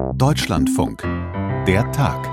Deutschlandfunk. 0.00 1.02
Der 1.66 1.90
Tag. 1.92 2.28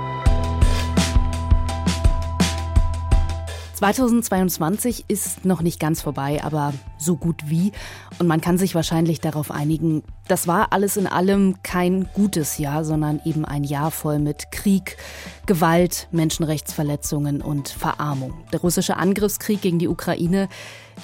2022 3.74 5.04
ist 5.06 5.44
noch 5.44 5.62
nicht 5.62 5.78
ganz 5.78 6.02
vorbei, 6.02 6.42
aber 6.42 6.74
so 6.96 7.16
gut 7.16 7.42
wie. 7.46 7.70
Und 8.18 8.26
man 8.26 8.40
kann 8.40 8.58
sich 8.58 8.74
wahrscheinlich 8.74 9.20
darauf 9.20 9.52
einigen, 9.52 10.02
das 10.26 10.48
war 10.48 10.72
alles 10.72 10.96
in 10.96 11.06
allem 11.06 11.62
kein 11.62 12.08
gutes 12.12 12.58
Jahr, 12.58 12.84
sondern 12.84 13.20
eben 13.24 13.44
ein 13.44 13.62
Jahr 13.62 13.92
voll 13.92 14.18
mit 14.18 14.50
Krieg, 14.50 14.96
Gewalt, 15.46 16.08
Menschenrechtsverletzungen 16.10 17.40
und 17.40 17.68
Verarmung. 17.68 18.34
Der 18.52 18.60
russische 18.60 18.96
Angriffskrieg 18.96 19.60
gegen 19.60 19.78
die 19.78 19.88
Ukraine, 19.88 20.48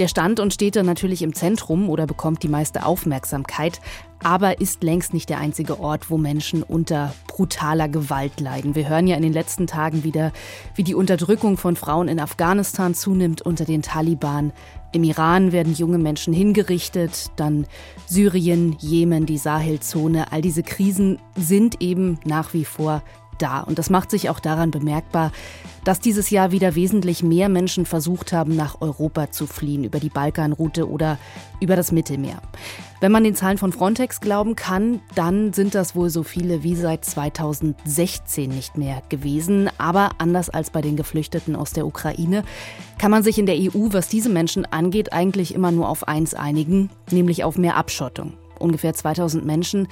der 0.01 0.09
stand 0.09 0.41
und 0.41 0.53
steht 0.53 0.75
da 0.75 0.83
natürlich 0.83 1.23
im 1.23 1.35
Zentrum 1.35 1.89
oder 1.89 2.07
bekommt 2.07 2.43
die 2.43 2.49
meiste 2.49 2.85
Aufmerksamkeit, 2.85 3.81
aber 4.25 4.61
ist 4.61 4.83
längst 4.83 5.15
nicht 5.15 5.29
der 5.29 5.39
einzige 5.39 5.79
Ort, 5.79 6.11
wo 6.11 6.19
Menschen 6.19 6.63
unter 6.63 7.15
brutaler 7.29 7.89
Gewalt 7.89 8.41
leiden. 8.41 8.75
Wir 8.75 8.89
hören 8.89 9.07
ja 9.07 9.17
in 9.17 9.23
den 9.23 9.33
letzten 9.33 9.67
Tagen 9.67 10.03
wieder, 10.03 10.33
wie 10.75 10.83
die 10.83 10.95
Unterdrückung 10.95 11.57
von 11.57 11.77
Frauen 11.77 12.09
in 12.09 12.19
Afghanistan 12.19 12.95
zunimmt 12.95 13.43
unter 13.43 13.65
den 13.65 13.83
Taliban. 13.83 14.53
Im 14.93 15.05
Iran 15.05 15.53
werden 15.53 15.75
junge 15.75 15.99
Menschen 15.99 16.33
hingerichtet, 16.33 17.33
dann 17.37 17.67
Syrien, 18.07 18.77
Jemen, 18.79 19.27
die 19.27 19.39
Sahelzone. 19.39 20.33
All 20.33 20.41
diese 20.41 20.63
Krisen 20.63 21.19
sind 21.37 21.83
eben 21.83 22.19
nach 22.25 22.55
wie 22.55 22.65
vor 22.65 23.03
da. 23.39 23.61
Und 23.61 23.79
das 23.79 23.91
macht 23.91 24.11
sich 24.11 24.31
auch 24.31 24.41
daran 24.41 24.71
bemerkbar, 24.71 25.33
dass 25.85 26.01
dieses 26.01 26.31
Jahr 26.31 26.51
wieder 26.51 26.75
wesentlich 26.75 27.23
mehr 27.23 27.49
Menschen 27.49 27.87
versucht 27.87 28.33
haben, 28.33 28.57
nach 28.57 28.81
Europa 28.81 29.31
zu 29.31 29.47
fliehen, 29.47 29.85
über 29.85 30.01
die 30.01 30.09
Balkanroute 30.09 30.89
oder 30.89 31.19
über 31.61 31.77
das 31.77 31.93
Mittelmeer. 31.93 32.41
Wenn 33.01 33.13
man 33.13 33.25
den 33.25 33.35
Zahlen 33.35 33.59
von 33.59 33.73
Frontex 33.73 34.21
glauben 34.21 34.57
kann, 34.57 35.01
dann 35.15 35.53
sind 35.53 35.75
das 35.75 35.95
wohl 35.95 36.09
so 36.09 36.23
viele 36.23 36.63
wie 36.63 36.75
seit 36.75 37.05
2016 37.05 38.49
nicht 38.49 38.79
mehr 38.79 39.03
gewesen. 39.11 39.69
Aber 39.77 40.13
anders 40.19 40.49
als 40.49 40.71
bei 40.71 40.81
den 40.81 40.97
Geflüchteten 40.97 41.55
aus 41.55 41.73
der 41.73 41.87
Ukraine, 41.87 42.45
kann 42.99 43.11
man 43.11 43.23
sich 43.23 43.39
in 43.39 43.47
der 43.47 43.57
EU, 43.57 43.93
was 43.93 44.09
diese 44.09 44.31
Menschen 44.31 44.65
angeht, 44.65 45.13
eigentlich 45.13 45.55
immer 45.55 45.71
nur 45.71 45.89
auf 45.89 46.09
eins 46.09 46.33
einigen, 46.33 46.89
nämlich 47.11 47.45
auf 47.45 47.59
mehr 47.59 47.77
Abschottung 47.77 48.33
ungefähr 48.65 48.95
2000 48.95 49.45
Menschen. 49.45 49.87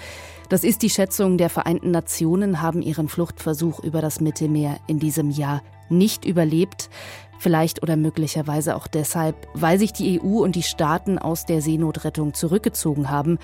Das 0.49 0.65
ist 0.65 0.83
die 0.83 0.91
Schätzung 0.91 1.39
der 1.39 1.51
Vereinten 1.51 1.93
Nationen, 1.93 2.61
haben 2.61 2.83
ihren 2.83 3.09
Fluchtversuch 3.09 3.81
über 3.85 4.01
das 4.01 4.21
Mittelmeer 4.21 4.79
in 4.89 4.99
diesem 4.99 5.31
Jahr 5.31 5.63
nicht 5.89 6.25
überlebt. 6.25 6.91
Vielleicht 7.39 7.83
oder 7.83 7.97
möglicherweise 7.97 8.75
auch 8.75 8.87
deshalb, 8.87 9.37
weil 9.55 9.79
sich 9.79 9.93
die 9.93 10.21
EU 10.21 10.43
und 10.43 10.57
die 10.57 10.63
Staaten 10.63 11.19
aus 11.19 11.45
der 11.45 11.61
Seenotrettung 11.61 12.35
zurückgezogen 12.35 13.11
haben 13.11 13.39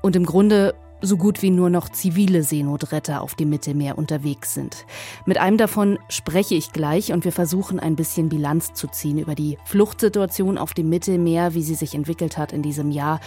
und 0.00 0.16
im 0.16 0.26
Grunde 0.26 0.74
so 1.02 1.16
gut 1.16 1.42
wie 1.42 1.50
nur 1.50 1.68
noch 1.68 1.88
zivile 1.88 2.42
Seenotretter 2.42 3.20
auf 3.20 3.34
dem 3.34 3.50
Mittelmeer 3.50 3.98
unterwegs 3.98 4.54
sind. 4.54 4.86
Mit 5.26 5.38
einem 5.38 5.58
davon 5.58 5.98
spreche 6.08 6.54
ich 6.54 6.72
gleich 6.72 7.12
und 7.12 7.24
wir 7.24 7.32
versuchen 7.32 7.80
ein 7.80 7.96
bisschen 7.96 8.28
Bilanz 8.28 8.72
zu 8.72 8.86
ziehen 8.86 9.18
über 9.18 9.34
die 9.34 9.58
Fluchtsituation 9.64 10.56
auf 10.56 10.72
dem 10.72 10.88
Mittelmeer, 10.88 11.54
wie 11.54 11.62
sie 11.62 11.74
sich 11.74 11.94
entwickelt 11.94 12.38
hat 12.38 12.52
in 12.52 12.62
diesem 12.62 12.90
Jahr 12.90 13.20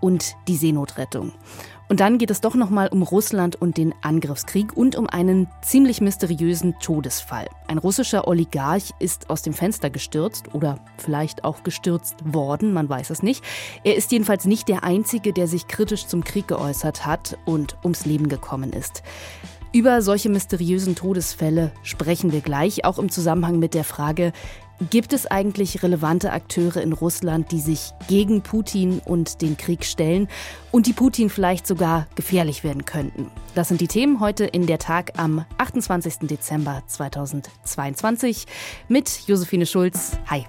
und 0.00 0.34
die 0.48 0.56
Seenotrettung. 0.56 1.32
Und 1.90 1.98
dann 1.98 2.18
geht 2.18 2.30
es 2.30 2.40
doch 2.40 2.54
nochmal 2.54 2.86
um 2.86 3.02
Russland 3.02 3.60
und 3.60 3.76
den 3.76 3.92
Angriffskrieg 4.00 4.76
und 4.76 4.94
um 4.94 5.08
einen 5.08 5.48
ziemlich 5.60 6.00
mysteriösen 6.00 6.78
Todesfall. 6.78 7.48
Ein 7.66 7.78
russischer 7.78 8.28
Oligarch 8.28 8.92
ist 9.00 9.28
aus 9.28 9.42
dem 9.42 9.52
Fenster 9.52 9.90
gestürzt 9.90 10.54
oder 10.54 10.78
vielleicht 10.98 11.42
auch 11.42 11.64
gestürzt 11.64 12.14
worden, 12.22 12.72
man 12.72 12.88
weiß 12.88 13.10
es 13.10 13.24
nicht. 13.24 13.42
Er 13.82 13.96
ist 13.96 14.12
jedenfalls 14.12 14.44
nicht 14.44 14.68
der 14.68 14.84
Einzige, 14.84 15.32
der 15.32 15.48
sich 15.48 15.66
kritisch 15.66 16.06
zum 16.06 16.22
Krieg 16.22 16.46
geäußert 16.46 17.06
hat 17.06 17.36
und 17.44 17.76
ums 17.82 18.06
Leben 18.06 18.28
gekommen 18.28 18.72
ist. 18.72 19.02
Über 19.72 20.00
solche 20.00 20.28
mysteriösen 20.28 20.94
Todesfälle 20.94 21.72
sprechen 21.82 22.30
wir 22.30 22.40
gleich, 22.40 22.84
auch 22.84 23.00
im 23.00 23.08
Zusammenhang 23.08 23.58
mit 23.58 23.74
der 23.74 23.84
Frage, 23.84 24.32
Gibt 24.88 25.12
es 25.12 25.26
eigentlich 25.26 25.82
relevante 25.82 26.32
Akteure 26.32 26.78
in 26.78 26.94
Russland, 26.94 27.52
die 27.52 27.60
sich 27.60 27.90
gegen 28.08 28.40
Putin 28.40 29.02
und 29.04 29.42
den 29.42 29.58
Krieg 29.58 29.84
stellen 29.84 30.26
und 30.70 30.86
die 30.86 30.94
Putin 30.94 31.28
vielleicht 31.28 31.66
sogar 31.66 32.06
gefährlich 32.14 32.64
werden 32.64 32.86
könnten? 32.86 33.30
Das 33.54 33.68
sind 33.68 33.82
die 33.82 33.88
Themen 33.88 34.20
heute 34.20 34.46
in 34.46 34.66
der 34.66 34.78
Tag 34.78 35.18
am 35.18 35.44
28. 35.58 36.20
Dezember 36.20 36.82
2022 36.86 38.46
mit 38.88 39.24
Josephine 39.26 39.66
Schulz. 39.66 40.12
Hi. 40.30 40.46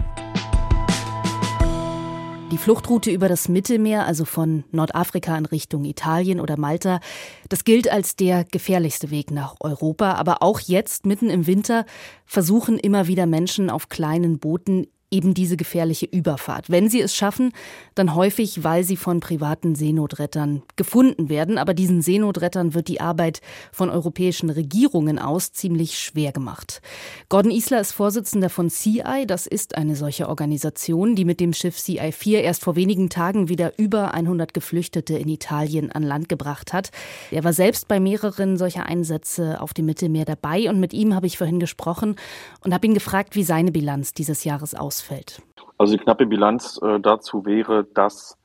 Die 2.51 2.57
Fluchtroute 2.57 3.11
über 3.11 3.29
das 3.29 3.47
Mittelmeer, 3.47 4.05
also 4.05 4.25
von 4.25 4.65
Nordafrika 4.71 5.37
in 5.37 5.45
Richtung 5.45 5.85
Italien 5.85 6.41
oder 6.41 6.57
Malta, 6.57 6.99
das 7.47 7.63
gilt 7.63 7.89
als 7.89 8.17
der 8.17 8.43
gefährlichste 8.43 9.09
Weg 9.09 9.31
nach 9.31 9.55
Europa. 9.61 10.15
Aber 10.15 10.43
auch 10.43 10.59
jetzt, 10.59 11.05
mitten 11.05 11.29
im 11.29 11.47
Winter, 11.47 11.85
versuchen 12.25 12.77
immer 12.77 13.07
wieder 13.07 13.25
Menschen 13.25 13.69
auf 13.69 13.87
kleinen 13.87 14.37
Booten 14.37 14.87
eben 15.11 15.33
diese 15.33 15.57
gefährliche 15.57 16.05
Überfahrt. 16.05 16.69
Wenn 16.69 16.89
sie 16.89 17.01
es 17.01 17.13
schaffen, 17.13 17.51
dann 17.95 18.15
häufig, 18.15 18.63
weil 18.63 18.85
sie 18.85 18.95
von 18.95 19.19
privaten 19.19 19.75
Seenotrettern 19.75 20.63
gefunden 20.77 21.27
werden. 21.27 21.57
Aber 21.57 21.73
diesen 21.73 22.01
Seenotrettern 22.01 22.73
wird 22.73 22.87
die 22.87 23.01
Arbeit 23.01 23.41
von 23.73 23.89
europäischen 23.89 24.49
Regierungen 24.49 25.19
aus 25.19 25.51
ziemlich 25.51 25.99
schwer 25.99 26.31
gemacht. 26.31 26.81
Gordon 27.27 27.51
Isler 27.51 27.81
ist 27.81 27.91
Vorsitzender 27.91 28.49
von 28.49 28.69
CI. 28.69 29.25
Das 29.27 29.47
ist 29.47 29.75
eine 29.75 29.97
solche 29.97 30.29
Organisation, 30.29 31.15
die 31.15 31.25
mit 31.25 31.41
dem 31.41 31.51
Schiff 31.51 31.77
CI4 31.77 32.37
erst 32.39 32.63
vor 32.63 32.77
wenigen 32.77 33.09
Tagen 33.09 33.49
wieder 33.49 33.77
über 33.77 34.13
100 34.13 34.53
Geflüchtete 34.53 35.17
in 35.17 35.27
Italien 35.27 35.91
an 35.91 36.03
Land 36.03 36.29
gebracht 36.29 36.71
hat. 36.71 36.91
Er 37.31 37.43
war 37.43 37.51
selbst 37.51 37.89
bei 37.89 37.99
mehreren 37.99 38.55
solcher 38.55 38.85
Einsätze 38.85 39.59
auf 39.59 39.73
dem 39.73 39.87
Mittelmeer 39.87 40.25
dabei 40.25 40.69
und 40.69 40.79
mit 40.79 40.93
ihm 40.93 41.13
habe 41.13 41.27
ich 41.27 41.37
vorhin 41.37 41.59
gesprochen 41.59 42.15
und 42.63 42.73
habe 42.73 42.87
ihn 42.87 42.93
gefragt, 42.93 43.35
wie 43.35 43.43
seine 43.43 43.73
Bilanz 43.73 44.13
dieses 44.13 44.45
Jahres 44.45 44.73
aussieht 44.73 45.00
ausfällt? 45.01 45.41
Also 45.77 45.93
die 45.93 46.03
knappe 46.03 46.25
Bilanz 46.25 46.79
äh, 46.81 46.99
dazu 46.99 47.45
wäre, 47.45 47.83
dass 47.83 48.37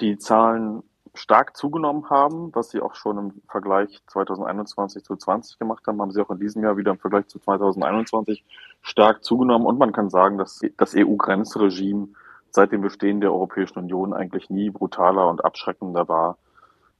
die 0.00 0.18
Zahlen 0.18 0.82
stark 1.14 1.56
zugenommen 1.56 2.08
haben, 2.08 2.54
was 2.54 2.70
sie 2.70 2.80
auch 2.80 2.94
schon 2.94 3.18
im 3.18 3.42
Vergleich 3.48 4.00
2021 4.06 5.04
zu 5.04 5.16
20 5.16 5.58
gemacht 5.58 5.86
haben, 5.86 6.00
haben 6.00 6.10
sie 6.10 6.22
auch 6.22 6.30
in 6.30 6.38
diesem 6.38 6.62
Jahr 6.62 6.76
wieder 6.76 6.90
im 6.90 6.98
Vergleich 6.98 7.26
zu 7.28 7.38
2021 7.38 8.44
stark 8.80 9.22
zugenommen. 9.22 9.66
Und 9.66 9.78
man 9.78 9.92
kann 9.92 10.08
sagen, 10.08 10.38
dass 10.38 10.60
das 10.78 10.94
EU-Grenzregime 10.96 12.08
seit 12.50 12.72
dem 12.72 12.80
Bestehen 12.80 13.20
der 13.20 13.32
Europäischen 13.32 13.78
Union 13.78 14.14
eigentlich 14.14 14.48
nie 14.48 14.70
brutaler 14.70 15.28
und 15.28 15.44
abschreckender 15.44 16.08
war 16.08 16.38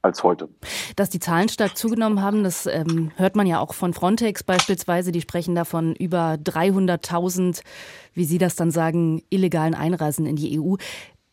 als 0.03 0.23
heute. 0.23 0.49
Dass 0.95 1.09
die 1.09 1.19
Zahlen 1.19 1.49
stark 1.49 1.77
zugenommen 1.77 2.21
haben, 2.21 2.43
das 2.43 2.65
ähm, 2.65 3.11
hört 3.15 3.35
man 3.35 3.47
ja 3.47 3.59
auch 3.59 3.73
von 3.73 3.93
Frontex 3.93 4.43
beispielsweise. 4.43 5.11
Die 5.11 5.21
sprechen 5.21 5.55
davon 5.55 5.95
über 5.95 6.33
300.000, 6.33 7.61
wie 8.13 8.25
Sie 8.25 8.37
das 8.37 8.55
dann 8.55 8.69
sagen, 8.69 9.23
illegalen 9.29 9.73
Einreisen 9.73 10.25
in 10.25 10.35
die 10.35 10.59
EU. 10.59 10.75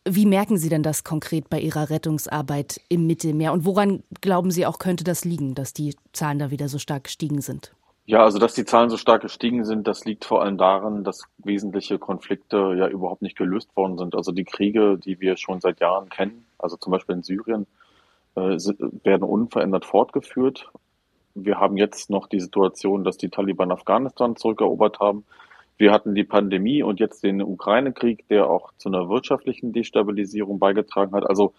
Wie 0.07 0.25
merken 0.25 0.57
Sie 0.57 0.69
denn 0.69 0.81
das 0.81 1.03
konkret 1.03 1.49
bei 1.49 1.59
Ihrer 1.59 1.89
Rettungsarbeit 1.89 2.81
im 2.89 3.05
Mittelmeer? 3.05 3.53
Und 3.53 3.65
woran 3.65 4.03
glauben 4.21 4.49
Sie 4.49 4.65
auch, 4.65 4.79
könnte 4.79 5.03
das 5.03 5.25
liegen, 5.25 5.53
dass 5.53 5.73
die 5.73 5.95
Zahlen 6.13 6.39
da 6.39 6.49
wieder 6.49 6.69
so 6.69 6.79
stark 6.79 7.03
gestiegen 7.03 7.41
sind? 7.41 7.73
Ja, 8.05 8.23
also 8.23 8.39
dass 8.39 8.55
die 8.55 8.65
Zahlen 8.65 8.89
so 8.89 8.97
stark 8.97 9.21
gestiegen 9.21 9.63
sind, 9.63 9.87
das 9.87 10.05
liegt 10.05 10.25
vor 10.25 10.41
allem 10.41 10.57
daran, 10.57 11.03
dass 11.03 11.25
wesentliche 11.37 11.99
Konflikte 11.99 12.73
ja 12.77 12.87
überhaupt 12.87 13.21
nicht 13.21 13.37
gelöst 13.37 13.75
worden 13.75 13.97
sind. 13.97 14.15
Also 14.15 14.31
die 14.31 14.43
Kriege, 14.43 14.97
die 14.97 15.19
wir 15.19 15.37
schon 15.37 15.61
seit 15.61 15.79
Jahren 15.81 16.09
kennen, 16.09 16.45
also 16.57 16.77
zum 16.77 16.91
Beispiel 16.91 17.15
in 17.15 17.23
Syrien, 17.23 17.67
werden 18.35 19.23
unverändert 19.23 19.85
fortgeführt. 19.85 20.71
Wir 21.33 21.59
haben 21.59 21.77
jetzt 21.77 22.09
noch 22.09 22.27
die 22.27 22.39
Situation, 22.39 23.03
dass 23.03 23.17
die 23.17 23.29
Taliban 23.29 23.71
Afghanistan 23.71 24.35
zurückerobert 24.35 24.99
haben. 24.99 25.25
Wir 25.77 25.91
hatten 25.91 26.13
die 26.13 26.23
Pandemie 26.23 26.83
und 26.83 26.99
jetzt 26.99 27.23
den 27.23 27.41
Ukraine-Krieg, 27.41 28.27
der 28.27 28.49
auch 28.49 28.71
zu 28.77 28.89
einer 28.89 29.09
wirtschaftlichen 29.09 29.73
Destabilisierung 29.73 30.59
beigetragen 30.59 31.13
hat. 31.13 31.27
Also 31.27 31.53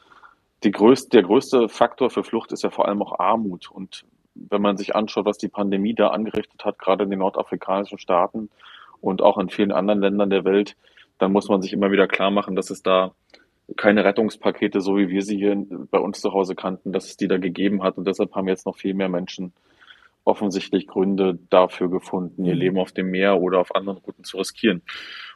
größte, 0.71 1.11
der 1.11 1.23
größte 1.23 1.69
Faktor 1.69 2.11
für 2.11 2.23
Flucht 2.23 2.53
ist 2.53 2.63
ja 2.63 2.71
vor 2.71 2.87
allem 2.87 3.03
auch 3.03 3.19
Armut. 3.19 3.71
Und 3.71 4.05
wenn 4.35 4.63
man 4.63 4.77
sich 4.77 4.95
anschaut, 4.95 5.25
was 5.25 5.39
die 5.39 5.49
Pandemie 5.49 5.95
da 5.95 6.09
angerichtet 6.09 6.65
hat, 6.65 6.79
gerade 6.79 7.05
in 7.05 7.11
den 7.11 7.19
nordafrikanischen 7.19 7.99
Staaten 7.99 8.51
und 9.01 9.23
auch 9.23 9.39
in 9.39 9.49
vielen 9.49 9.73
anderen 9.73 10.01
Ländern 10.01 10.31
der 10.31 10.45
Welt, 10.45 10.77
dann 11.19 11.33
muss 11.33 11.49
man 11.49 11.63
sich 11.63 11.73
immer 11.73 11.91
wieder 11.91 12.07
klar 12.07 12.31
machen, 12.31 12.55
dass 12.55 12.71
es 12.71 12.83
da 12.83 13.13
keine 13.77 14.05
Rettungspakete, 14.05 14.81
so 14.81 14.97
wie 14.97 15.09
wir 15.09 15.23
sie 15.23 15.37
hier 15.37 15.57
bei 15.91 15.99
uns 15.99 16.21
zu 16.21 16.33
Hause 16.33 16.55
kannten, 16.55 16.93
dass 16.93 17.07
es 17.07 17.17
die 17.17 17.29
da 17.29 17.39
gegeben 17.39 17.83
hat. 17.83 17.97
Und 17.97 18.07
deshalb 18.07 18.35
haben 18.35 18.49
jetzt 18.49 18.67
noch 18.67 18.77
viel 18.77 18.95
mehr 18.95 19.09
Menschen 19.09 19.53
offensichtlich 20.25 20.87
Gründe 20.87 21.39
dafür 21.51 21.91
gefunden, 21.91 22.45
ihr 22.45 22.55
mhm. 22.55 22.61
Leben 22.61 22.79
auf 22.79 22.93
dem 22.93 23.11
Meer 23.11 23.41
oder 23.41 23.59
auf 23.61 23.75
anderen 23.75 23.99
Routen 23.99 24.25
zu 24.25 24.39
riskieren. 24.39 24.83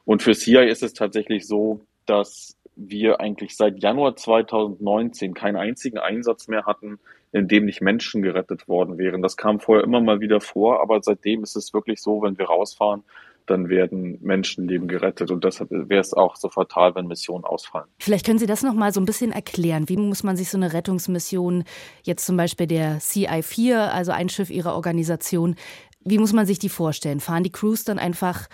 Und 0.04 0.22
für 0.22 0.32
CI 0.32 0.68
ist 0.68 0.82
es 0.82 0.92
tatsächlich 0.92 1.46
so, 1.46 1.80
dass 2.06 2.56
wir 2.76 3.20
eigentlich 3.20 3.56
seit 3.56 3.82
Januar 3.82 4.16
2019 4.16 5.34
keinen 5.34 5.56
einzigen 5.56 5.98
Einsatz 5.98 6.46
mehr 6.46 6.66
hatten, 6.66 6.98
in 7.32 7.48
dem 7.48 7.64
nicht 7.64 7.80
Menschen 7.80 8.22
gerettet 8.22 8.68
worden 8.68 8.98
wären. 8.98 9.22
Das 9.22 9.36
kam 9.36 9.60
vorher 9.60 9.84
immer 9.84 10.00
mal 10.00 10.20
wieder 10.20 10.40
vor, 10.40 10.80
aber 10.80 11.02
seitdem 11.02 11.42
ist 11.42 11.56
es 11.56 11.74
wirklich 11.74 12.00
so, 12.00 12.22
wenn 12.22 12.38
wir 12.38 12.46
rausfahren, 12.46 13.02
dann 13.46 13.68
werden 13.68 14.18
Menschenleben 14.22 14.88
gerettet. 14.88 15.30
Und 15.30 15.44
deshalb 15.44 15.70
wäre 15.70 16.00
es 16.00 16.12
auch 16.12 16.36
so 16.36 16.48
fatal, 16.48 16.94
wenn 16.94 17.06
Missionen 17.06 17.44
ausfallen. 17.44 17.86
Vielleicht 17.98 18.26
können 18.26 18.38
Sie 18.38 18.46
das 18.46 18.62
noch 18.62 18.74
mal 18.74 18.92
so 18.92 19.00
ein 19.00 19.06
bisschen 19.06 19.32
erklären. 19.32 19.88
Wie 19.88 19.96
muss 19.96 20.22
man 20.22 20.36
sich 20.36 20.50
so 20.50 20.58
eine 20.58 20.72
Rettungsmission, 20.72 21.64
jetzt 22.02 22.26
zum 22.26 22.36
Beispiel 22.36 22.66
der 22.66 22.98
CI-4, 23.00 23.88
also 23.88 24.12
ein 24.12 24.28
Schiff 24.28 24.50
Ihrer 24.50 24.74
Organisation, 24.74 25.56
wie 26.04 26.18
muss 26.18 26.32
man 26.32 26.46
sich 26.46 26.58
die 26.58 26.68
vorstellen? 26.68 27.20
Fahren 27.20 27.42
die 27.42 27.50
Crews 27.50 27.84
dann 27.84 27.98
einfach 27.98 28.46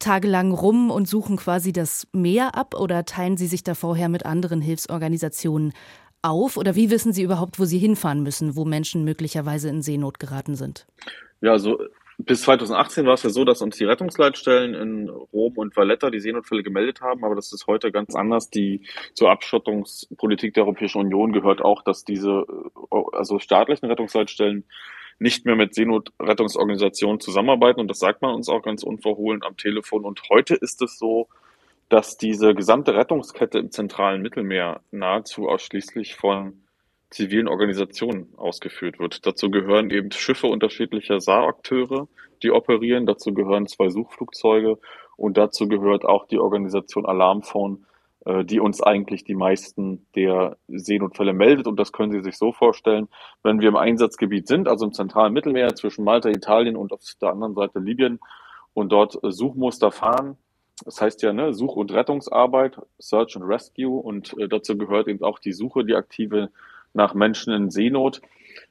tagelang 0.00 0.50
rum 0.50 0.90
und 0.90 1.06
suchen 1.06 1.36
quasi 1.36 1.72
das 1.72 2.08
Meer 2.12 2.56
ab 2.56 2.74
oder 2.74 3.04
teilen 3.04 3.36
Sie 3.36 3.46
sich 3.46 3.62
da 3.62 3.74
vorher 3.74 4.08
mit 4.08 4.26
anderen 4.26 4.60
Hilfsorganisationen 4.60 5.72
auf? 6.22 6.56
Oder 6.56 6.74
wie 6.74 6.90
wissen 6.90 7.12
Sie 7.12 7.22
überhaupt, 7.22 7.58
wo 7.60 7.64
Sie 7.64 7.78
hinfahren 7.78 8.22
müssen, 8.22 8.56
wo 8.56 8.64
Menschen 8.64 9.04
möglicherweise 9.04 9.68
in 9.68 9.82
Seenot 9.82 10.18
geraten 10.18 10.56
sind? 10.56 10.86
Ja, 11.42 11.52
also 11.52 11.78
bis 12.24 12.42
2018 12.42 13.06
war 13.06 13.14
es 13.14 13.22
ja 13.22 13.30
so, 13.30 13.44
dass 13.44 13.62
uns 13.62 13.76
die 13.76 13.84
Rettungsleitstellen 13.84 14.74
in 14.74 15.08
Rom 15.08 15.56
und 15.56 15.76
Valletta 15.76 16.10
die 16.10 16.20
Seenotfälle 16.20 16.62
gemeldet 16.62 17.00
haben, 17.00 17.24
aber 17.24 17.34
das 17.34 17.52
ist 17.52 17.66
heute 17.66 17.92
ganz 17.92 18.14
anders. 18.14 18.50
Die 18.50 18.82
zur 19.14 19.30
Abschottungspolitik 19.30 20.54
der 20.54 20.64
Europäischen 20.64 21.00
Union 21.00 21.32
gehört 21.32 21.62
auch, 21.62 21.82
dass 21.82 22.04
diese 22.04 22.44
also 23.12 23.38
staatlichen 23.38 23.86
Rettungsleitstellen 23.86 24.64
nicht 25.18 25.44
mehr 25.44 25.56
mit 25.56 25.74
Seenotrettungsorganisationen 25.74 27.20
zusammenarbeiten 27.20 27.80
und 27.80 27.88
das 27.88 27.98
sagt 27.98 28.22
man 28.22 28.34
uns 28.34 28.48
auch 28.48 28.62
ganz 28.62 28.82
unverhohlen 28.82 29.42
am 29.42 29.56
Telefon. 29.56 30.04
Und 30.04 30.22
heute 30.30 30.54
ist 30.54 30.80
es 30.82 30.98
so, 30.98 31.28
dass 31.90 32.16
diese 32.16 32.54
gesamte 32.54 32.94
Rettungskette 32.94 33.58
im 33.58 33.70
zentralen 33.70 34.22
Mittelmeer 34.22 34.80
nahezu 34.90 35.48
ausschließlich 35.48 36.14
von 36.14 36.62
zivilen 37.10 37.48
Organisationen 37.48 38.32
ausgeführt 38.36 38.98
wird. 38.98 39.26
Dazu 39.26 39.50
gehören 39.50 39.90
eben 39.90 40.10
Schiffe 40.12 40.46
unterschiedlicher 40.46 41.20
Saarakteure, 41.20 42.08
die 42.42 42.52
operieren. 42.52 43.06
Dazu 43.06 43.34
gehören 43.34 43.66
zwei 43.66 43.90
Suchflugzeuge 43.90 44.78
und 45.16 45.36
dazu 45.36 45.68
gehört 45.68 46.04
auch 46.04 46.26
die 46.26 46.38
Organisation 46.38 47.04
Alarmphone, 47.04 47.84
äh, 48.24 48.44
die 48.44 48.60
uns 48.60 48.80
eigentlich 48.80 49.24
die 49.24 49.34
meisten 49.34 50.06
der 50.14 50.56
Seenotfälle 50.68 51.32
meldet. 51.32 51.66
Und 51.66 51.78
das 51.78 51.92
können 51.92 52.12
Sie 52.12 52.22
sich 52.22 52.38
so 52.38 52.52
vorstellen, 52.52 53.08
wenn 53.42 53.60
wir 53.60 53.68
im 53.68 53.76
Einsatzgebiet 53.76 54.46
sind, 54.46 54.68
also 54.68 54.86
im 54.86 54.92
zentralen 54.92 55.32
Mittelmeer 55.32 55.74
zwischen 55.74 56.04
Malta, 56.04 56.30
Italien 56.30 56.76
und 56.76 56.92
auf 56.92 57.00
der 57.20 57.30
anderen 57.30 57.54
Seite 57.54 57.80
Libyen 57.80 58.20
und 58.72 58.92
dort 58.92 59.18
Suchmuster 59.22 59.90
fahren. 59.90 60.36
Das 60.84 61.00
heißt 61.00 61.22
ja, 61.22 61.32
ne, 61.32 61.52
Such- 61.52 61.76
und 61.76 61.92
Rettungsarbeit, 61.92 62.78
Search 62.98 63.36
and 63.36 63.44
Rescue 63.46 64.00
und 64.00 64.38
äh, 64.38 64.48
dazu 64.48 64.78
gehört 64.78 65.08
eben 65.08 65.22
auch 65.24 65.40
die 65.40 65.52
Suche, 65.52 65.84
die 65.84 65.94
aktive 65.94 66.50
nach 66.92 67.14
Menschen 67.14 67.52
in 67.52 67.70
Seenot. 67.70 68.20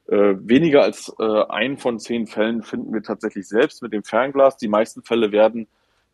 Äh, 0.08 0.34
weniger 0.40 0.82
als 0.82 1.12
äh, 1.18 1.42
ein 1.48 1.78
von 1.78 1.98
zehn 1.98 2.26
Fällen 2.26 2.62
finden 2.62 2.92
wir 2.92 3.02
tatsächlich 3.02 3.46
selbst 3.48 3.82
mit 3.82 3.92
dem 3.92 4.02
Fernglas. 4.02 4.56
Die 4.56 4.68
meisten 4.68 5.02
Fälle 5.02 5.32
werden 5.32 5.68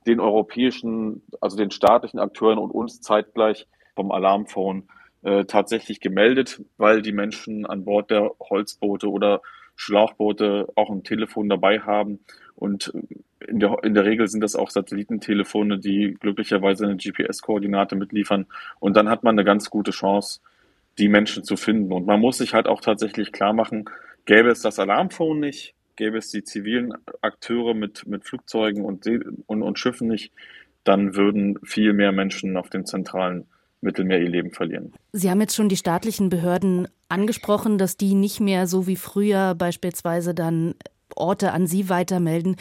den 0.06 0.20
europäischen, 0.20 1.22
also 1.40 1.56
den 1.56 1.70
staatlichen 1.70 2.18
Akteuren 2.18 2.58
und 2.58 2.70
uns 2.70 3.00
zeitgleich 3.00 3.66
vom 3.94 4.12
Alarmphone 4.12 4.88
äh, 5.22 5.44
tatsächlich 5.44 6.00
gemeldet, 6.00 6.62
weil 6.76 7.02
die 7.02 7.12
Menschen 7.12 7.66
an 7.66 7.84
Bord 7.84 8.10
der 8.10 8.30
Holzboote 8.38 9.10
oder 9.10 9.42
Schlauchboote 9.74 10.68
auch 10.74 10.90
ein 10.90 11.02
Telefon 11.02 11.48
dabei 11.48 11.80
haben. 11.80 12.20
Und 12.54 12.92
in 13.46 13.60
der, 13.60 13.82
in 13.82 13.94
der 13.94 14.04
Regel 14.04 14.28
sind 14.28 14.40
das 14.40 14.56
auch 14.56 14.70
Satellitentelefone, 14.70 15.78
die 15.78 16.16
glücklicherweise 16.18 16.84
eine 16.84 16.96
GPS-Koordinate 16.96 17.96
mitliefern. 17.96 18.46
Und 18.80 18.96
dann 18.96 19.08
hat 19.08 19.24
man 19.24 19.34
eine 19.34 19.44
ganz 19.44 19.68
gute 19.68 19.90
Chance, 19.90 20.40
die 20.98 21.08
Menschen 21.08 21.44
zu 21.44 21.56
finden. 21.56 21.92
Und 21.92 22.06
man 22.06 22.20
muss 22.20 22.38
sich 22.38 22.54
halt 22.54 22.66
auch 22.66 22.80
tatsächlich 22.80 23.32
klar 23.32 23.52
machen, 23.52 23.84
gäbe 24.24 24.48
es 24.48 24.62
das 24.62 24.78
Alarmphone 24.78 25.40
nicht, 25.40 25.74
gäbe 25.96 26.18
es 26.18 26.30
die 26.30 26.44
zivilen 26.44 26.92
Akteure 27.22 27.74
mit, 27.74 28.06
mit 28.06 28.24
Flugzeugen 28.24 28.84
und, 28.84 29.06
und, 29.46 29.62
und 29.62 29.78
Schiffen 29.78 30.08
nicht, 30.08 30.32
dann 30.84 31.16
würden 31.16 31.58
viel 31.64 31.92
mehr 31.92 32.12
Menschen 32.12 32.56
auf 32.56 32.70
dem 32.70 32.86
zentralen 32.86 33.46
Mittelmeer 33.80 34.20
ihr 34.20 34.28
Leben 34.28 34.50
verlieren. 34.52 34.92
Sie 35.12 35.30
haben 35.30 35.40
jetzt 35.40 35.54
schon 35.54 35.68
die 35.68 35.76
staatlichen 35.76 36.28
Behörden 36.28 36.88
angesprochen, 37.08 37.78
dass 37.78 37.96
die 37.96 38.14
nicht 38.14 38.40
mehr 38.40 38.66
so 38.66 38.86
wie 38.86 38.96
früher 38.96 39.54
beispielsweise 39.54 40.34
dann 40.34 40.74
Orte 41.14 41.52
an 41.52 41.66
Sie 41.66 41.88
weitermelden. 41.88 42.56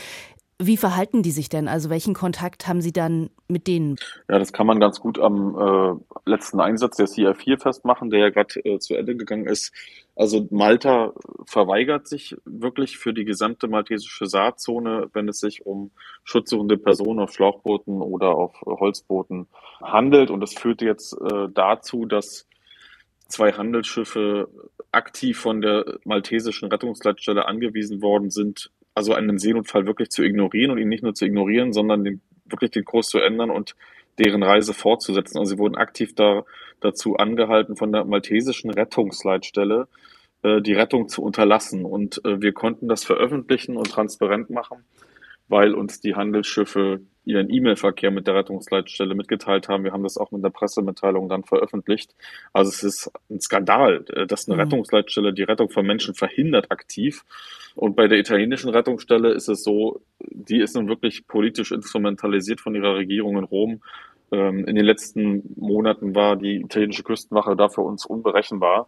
Wie 0.58 0.78
verhalten 0.78 1.22
die 1.22 1.32
sich 1.32 1.50
denn? 1.50 1.68
Also 1.68 1.90
welchen 1.90 2.14
Kontakt 2.14 2.66
haben 2.66 2.80
Sie 2.80 2.94
dann 2.94 3.30
mit 3.50 3.68
denen? 3.68 3.98
Ja, 4.30 4.40
das 4.40 4.54
kann 4.54 4.66
man 4.66 4.80
ganz 4.80 5.02
gut 5.02 5.20
am 5.20 5.56
äh, 5.58 6.30
letzten 6.30 6.62
Einsatz 6.62 6.96
der 6.96 7.08
CIA4 7.08 7.60
festmachen, 7.60 8.10
der 8.10 8.22
ja 8.22 8.30
gerade 8.30 8.60
äh, 8.64 8.80
zu 8.80 8.96
Ende 8.96 9.18
gegangen 9.18 9.48
ist. 9.48 9.74
Also 10.16 10.48
Malta 10.52 11.12
verweigert 11.46 12.08
sich 12.08 12.38
wirklich 12.46 12.98
für 12.98 13.14
die 13.14 13.26
gesamte 13.26 13.68
maltesische 13.68 14.28
Saatzone, 14.28 15.10
wenn 15.12 15.28
es 15.28 15.40
sich 15.40 15.66
um 15.66 15.92
schutzsuchende 16.24 16.78
Personen 16.78 17.20
auf 17.20 17.34
Schlauchbooten 17.34 18.02
oder 18.02 18.36
auf 18.36 18.62
Holzbooten 18.62 19.48
handelt. 19.82 20.32
Und 20.32 20.40
das 20.40 20.54
führte 20.54 20.86
jetzt 20.86 21.18
äh, 21.20 21.50
dazu, 21.54 22.06
dass 22.06 22.48
zwei 23.28 23.52
Handelsschiffe 23.52 24.48
aktiv 24.94 25.38
von 25.38 25.60
der 25.60 26.00
maltesischen 26.06 26.70
Rettungsleitstelle 26.70 27.46
angewiesen 27.46 28.02
worden 28.02 28.30
sind, 28.30 28.72
also 28.96 29.14
einen 29.14 29.38
Seenotfall 29.38 29.86
wirklich 29.86 30.10
zu 30.10 30.24
ignorieren 30.24 30.72
und 30.72 30.78
ihn 30.78 30.90
nicht 30.90 31.04
nur 31.04 31.14
zu 31.14 31.26
ignorieren, 31.26 31.74
sondern 31.74 32.04
den, 32.04 32.22
wirklich 32.46 32.72
den 32.72 32.86
Kurs 32.86 33.10
zu 33.10 33.20
ändern 33.20 33.52
und 33.52 33.76
deren 34.18 34.42
Reise 34.42 34.74
fortzusetzen. 34.74 35.38
Also 35.38 35.56
sie 35.56 35.60
wurden 35.60 35.76
aktiv 35.76 36.16
da, 36.16 36.46
dazu 36.80 37.18
angehalten 37.18 37.76
von 37.76 37.92
der 37.92 38.06
maltesischen 38.06 38.72
Rettungsleitstelle, 38.72 39.88
äh, 40.44 40.62
die 40.62 40.74
Rettung 40.74 41.10
zu 41.10 41.22
unterlassen. 41.22 41.84
Und 41.84 42.24
äh, 42.24 42.42
wir 42.42 42.54
konnten 42.54 42.88
das 42.88 43.04
veröffentlichen 43.04 43.76
und 43.76 43.92
transparent 43.92 44.50
machen, 44.50 44.86
weil 45.48 45.74
uns 45.74 46.00
die 46.02 46.16
Handelsschiffe 46.16 47.02
ihren 47.26 47.50
E-Mail-Verkehr 47.50 48.12
mit 48.12 48.28
der 48.28 48.36
Rettungsleitstelle 48.36 49.16
mitgeteilt 49.16 49.68
haben. 49.68 49.84
Wir 49.84 49.92
haben 49.92 50.04
das 50.04 50.18
auch 50.18 50.32
mit 50.32 50.44
der 50.44 50.52
Pressemitteilung 50.52 51.28
dann 51.28 51.44
veröffentlicht. 51.44 52.16
Also 52.54 52.70
es 52.70 52.84
ist 52.84 53.12
ein 53.30 53.42
Skandal, 53.42 54.06
äh, 54.14 54.28
dass 54.28 54.48
eine 54.48 54.56
mhm. 54.56 54.62
Rettungsleitstelle 54.62 55.34
die 55.34 55.44
Rettung 55.44 55.70
von 55.70 55.86
Menschen 55.86 56.14
verhindert 56.14 56.72
aktiv. 56.72 57.26
Und 57.76 57.96
bei 57.96 58.08
der 58.08 58.20
italienischen 58.20 58.70
Rettungsstelle 58.70 59.32
ist 59.32 59.50
es 59.50 59.64
so, 59.64 60.02
die 60.20 60.60
ist 60.60 60.76
nun 60.76 60.88
wirklich 60.88 61.28
politisch 61.28 61.72
instrumentalisiert 61.72 62.62
von 62.62 62.76
ihrer 62.76 62.96
Regierung 62.96 63.38
in 63.38 63.44
Rom. 63.44 63.82
Ähm, 64.32 64.66
in 64.66 64.76
den 64.76 64.86
letzten 64.86 65.54
Monaten 65.56 66.16
war 66.16 66.36
die 66.36 66.62
italienische 66.62 67.04
Küstenwache 67.04 67.56
da 67.56 67.70
für 67.70 67.82
uns 67.82 68.06
unberechenbar. 68.06 68.88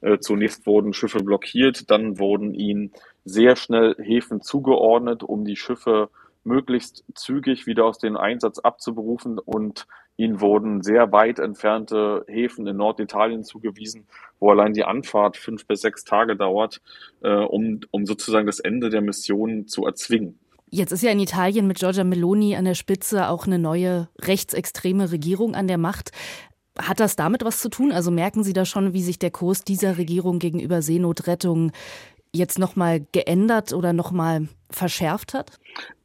Äh, 0.00 0.18
zunächst 0.18 0.66
wurden 0.66 0.92
Schiffe 0.92 1.22
blockiert, 1.22 1.90
dann 1.90 2.18
wurden 2.18 2.54
ihnen 2.54 2.92
sehr 3.24 3.56
schnell 3.56 3.94
Häfen 3.98 4.40
zugeordnet, 4.40 5.22
um 5.22 5.44
die 5.44 5.56
Schiffe 5.56 6.10
möglichst 6.44 7.04
zügig 7.14 7.66
wieder 7.66 7.84
aus 7.84 7.98
dem 7.98 8.16
Einsatz 8.16 8.58
abzuberufen 8.58 9.38
und 9.38 9.86
ihnen 10.16 10.40
wurden 10.40 10.82
sehr 10.82 11.10
weit 11.12 11.38
entfernte 11.38 12.24
Häfen 12.28 12.66
in 12.66 12.76
Norditalien 12.76 13.44
zugewiesen, 13.44 14.06
wo 14.40 14.50
allein 14.50 14.72
die 14.72 14.84
Anfahrt 14.84 15.36
fünf 15.36 15.66
bis 15.66 15.80
sechs 15.80 16.04
Tage 16.04 16.36
dauert, 16.36 16.80
äh, 17.22 17.30
um, 17.30 17.80
um 17.90 18.06
sozusagen 18.06 18.46
das 18.46 18.60
Ende 18.60 18.90
der 18.90 19.00
Mission 19.00 19.66
zu 19.66 19.86
erzwingen. 19.86 20.38
Jetzt 20.70 20.92
ist 20.92 21.02
ja 21.02 21.10
in 21.10 21.20
Italien 21.20 21.66
mit 21.66 21.78
Giorgia 21.78 22.02
Meloni 22.02 22.56
an 22.56 22.64
der 22.64 22.74
Spitze 22.74 23.28
auch 23.28 23.46
eine 23.46 23.58
neue 23.58 24.08
rechtsextreme 24.20 25.12
Regierung 25.12 25.54
an 25.54 25.68
der 25.68 25.76
Macht. 25.76 26.12
Hat 26.78 27.00
das 27.00 27.14
damit 27.14 27.44
was 27.44 27.60
zu 27.60 27.68
tun? 27.68 27.92
Also 27.92 28.10
merken 28.10 28.42
Sie 28.42 28.54
da 28.54 28.64
schon, 28.64 28.94
wie 28.94 29.02
sich 29.02 29.18
der 29.18 29.30
Kurs 29.30 29.64
dieser 29.64 29.98
Regierung 29.98 30.38
gegenüber 30.38 30.80
Seenotrettung 30.80 31.72
jetzt 32.34 32.58
nochmal 32.58 33.00
geändert 33.12 33.72
oder 33.72 33.92
nochmal 33.92 34.48
verschärft 34.70 35.34
hat? 35.34 35.58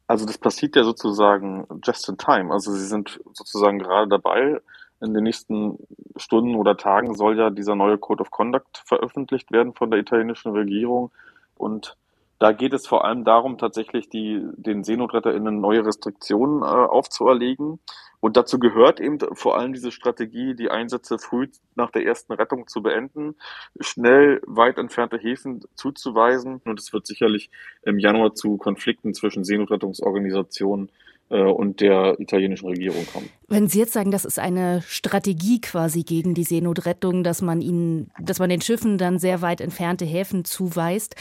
Also 0.06 0.24
das 0.24 0.38
passiert 0.38 0.76
ja 0.76 0.84
sozusagen 0.84 1.66
just 1.84 2.08
in 2.08 2.16
time. 2.16 2.52
Also 2.52 2.72
sie 2.72 2.86
sind 2.86 3.20
sozusagen 3.32 3.78
gerade 3.78 4.08
dabei. 4.08 4.60
In 5.00 5.14
den 5.14 5.24
nächsten 5.24 5.78
Stunden 6.16 6.54
oder 6.54 6.76
Tagen 6.76 7.14
soll 7.14 7.38
ja 7.38 7.50
dieser 7.50 7.76
neue 7.76 7.98
Code 7.98 8.22
of 8.22 8.30
Conduct 8.30 8.82
veröffentlicht 8.84 9.52
werden 9.52 9.74
von 9.74 9.90
der 9.90 10.00
italienischen 10.00 10.52
Regierung. 10.52 11.10
Und 11.56 11.96
da 12.38 12.52
geht 12.52 12.72
es 12.72 12.86
vor 12.86 13.04
allem 13.04 13.24
darum, 13.24 13.58
tatsächlich 13.58 14.08
die, 14.08 14.40
den 14.56 14.84
SeenotretterInnen 14.84 15.60
neue 15.60 15.84
Restriktionen 15.84 16.62
äh, 16.62 16.66
aufzuerlegen. 16.66 17.80
Und 18.20 18.36
dazu 18.36 18.58
gehört 18.58 19.00
eben 19.00 19.18
vor 19.34 19.56
allem 19.56 19.72
diese 19.72 19.92
Strategie, 19.92 20.54
die 20.54 20.70
Einsätze 20.70 21.18
früh 21.18 21.48
nach 21.76 21.90
der 21.90 22.04
ersten 22.04 22.32
Rettung 22.32 22.66
zu 22.66 22.82
beenden, 22.82 23.36
schnell 23.80 24.40
weit 24.44 24.78
entfernte 24.78 25.18
Häfen 25.18 25.64
zuzuweisen. 25.74 26.60
Und 26.64 26.80
es 26.80 26.92
wird 26.92 27.06
sicherlich 27.06 27.50
im 27.82 27.98
Januar 27.98 28.34
zu 28.34 28.56
Konflikten 28.56 29.14
zwischen 29.14 29.44
Seenotrettungsorganisationen 29.44 30.90
äh, 31.30 31.42
und 31.42 31.80
der 31.80 32.18
italienischen 32.18 32.68
Regierung 32.68 33.06
kommen. 33.12 33.30
Wenn 33.46 33.68
Sie 33.68 33.78
jetzt 33.78 33.92
sagen, 33.92 34.10
das 34.10 34.24
ist 34.24 34.38
eine 34.38 34.82
Strategie 34.82 35.60
quasi 35.60 36.02
gegen 36.02 36.34
die 36.34 36.44
Seenotrettung, 36.44 37.22
dass 37.22 37.40
man 37.40 37.60
ihnen, 37.60 38.10
dass 38.20 38.40
man 38.40 38.50
den 38.50 38.60
Schiffen 38.60 38.98
dann 38.98 39.18
sehr 39.18 39.42
weit 39.42 39.60
entfernte 39.60 40.04
Häfen 40.04 40.44
zuweist, 40.44 41.14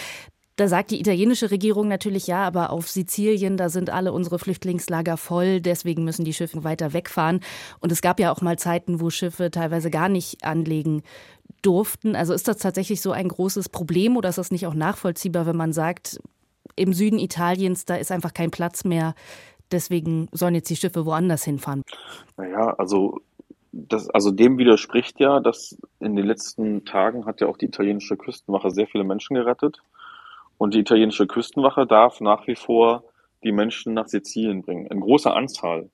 da 0.58 0.68
sagt 0.68 0.90
die 0.92 1.00
italienische 1.00 1.52
Regierung 1.52 1.88
natürlich 1.88 2.28
ja, 2.28 2.44
aber 2.44 2.72
auf 2.72 2.90
Sizilien, 2.90 3.58
da 3.58 3.70
sind 3.70 3.92
alle 3.92 4.12
unsere 4.12 4.40
Flüchtlingslager 4.40 5.16
voll, 5.16 5.62
deswegen 5.62 6.04
müssen 6.04 6.26
die 6.26 6.34
Schiffe 6.34 6.64
weiter 6.64 6.94
wegfahren. 6.94 7.42
Und 7.80 7.92
es 7.92 8.02
gab 8.02 8.20
ja 8.20 8.32
auch 8.32 8.42
mal 8.42 8.58
Zeiten, 8.58 9.00
wo 9.00 9.12
Schiffe 9.12 9.52
teilweise 9.52 9.92
gar 9.92 10.10
nicht 10.10 10.44
anlegen 10.44 11.04
durften. 11.62 12.16
Also 12.16 12.34
ist 12.34 12.48
das 12.48 12.58
tatsächlich 12.58 13.02
so 13.02 13.12
ein 13.12 13.28
großes 13.28 13.70
Problem 13.70 14.18
oder 14.18 14.30
ist 14.30 14.40
das 14.40 14.52
nicht 14.52 14.66
auch 14.66 14.74
nachvollziehbar, 14.74 15.46
wenn 15.46 15.56
man 15.56 15.74
sagt, 15.74 16.20
im 16.76 16.92
Süden 16.92 17.20
Italiens, 17.20 17.86
da 17.86 17.96
ist 17.96 18.12
einfach 18.12 18.34
kein 18.34 18.50
Platz 18.50 18.84
mehr, 18.84 19.14
deswegen 19.72 20.28
sollen 20.32 20.56
jetzt 20.56 20.70
die 20.72 20.76
Schiffe 20.76 21.06
woanders 21.06 21.44
hinfahren. 21.44 21.84
Naja, 22.36 22.74
also 22.78 23.22
das, 23.72 24.10
also 24.10 24.32
dem 24.32 24.58
widerspricht 24.58 25.20
ja, 25.20 25.40
dass 25.40 25.78
in 26.00 26.16
den 26.16 26.26
letzten 26.26 26.84
Tagen 26.84 27.26
hat 27.26 27.42
ja 27.42 27.48
auch 27.48 27.58
die 27.58 27.66
italienische 27.66 28.18
Küstenwache 28.18 28.72
sehr 28.72 28.88
viele 28.88 29.04
Menschen 29.04 29.36
gerettet. 29.36 29.82
Und 30.58 30.74
die 30.74 30.80
italienische 30.80 31.28
Küstenwache 31.28 31.86
darf 31.86 32.22
nach 32.22 32.48
wie 32.48 32.56
vor 32.56 33.04
die 33.44 33.52
Menschen 33.52 33.94
nach 33.94 34.08
Sizilien 34.08 34.64
bringen, 34.64 34.88
in 34.88 35.00
großer 35.00 35.36
Anzahl. 35.36 35.90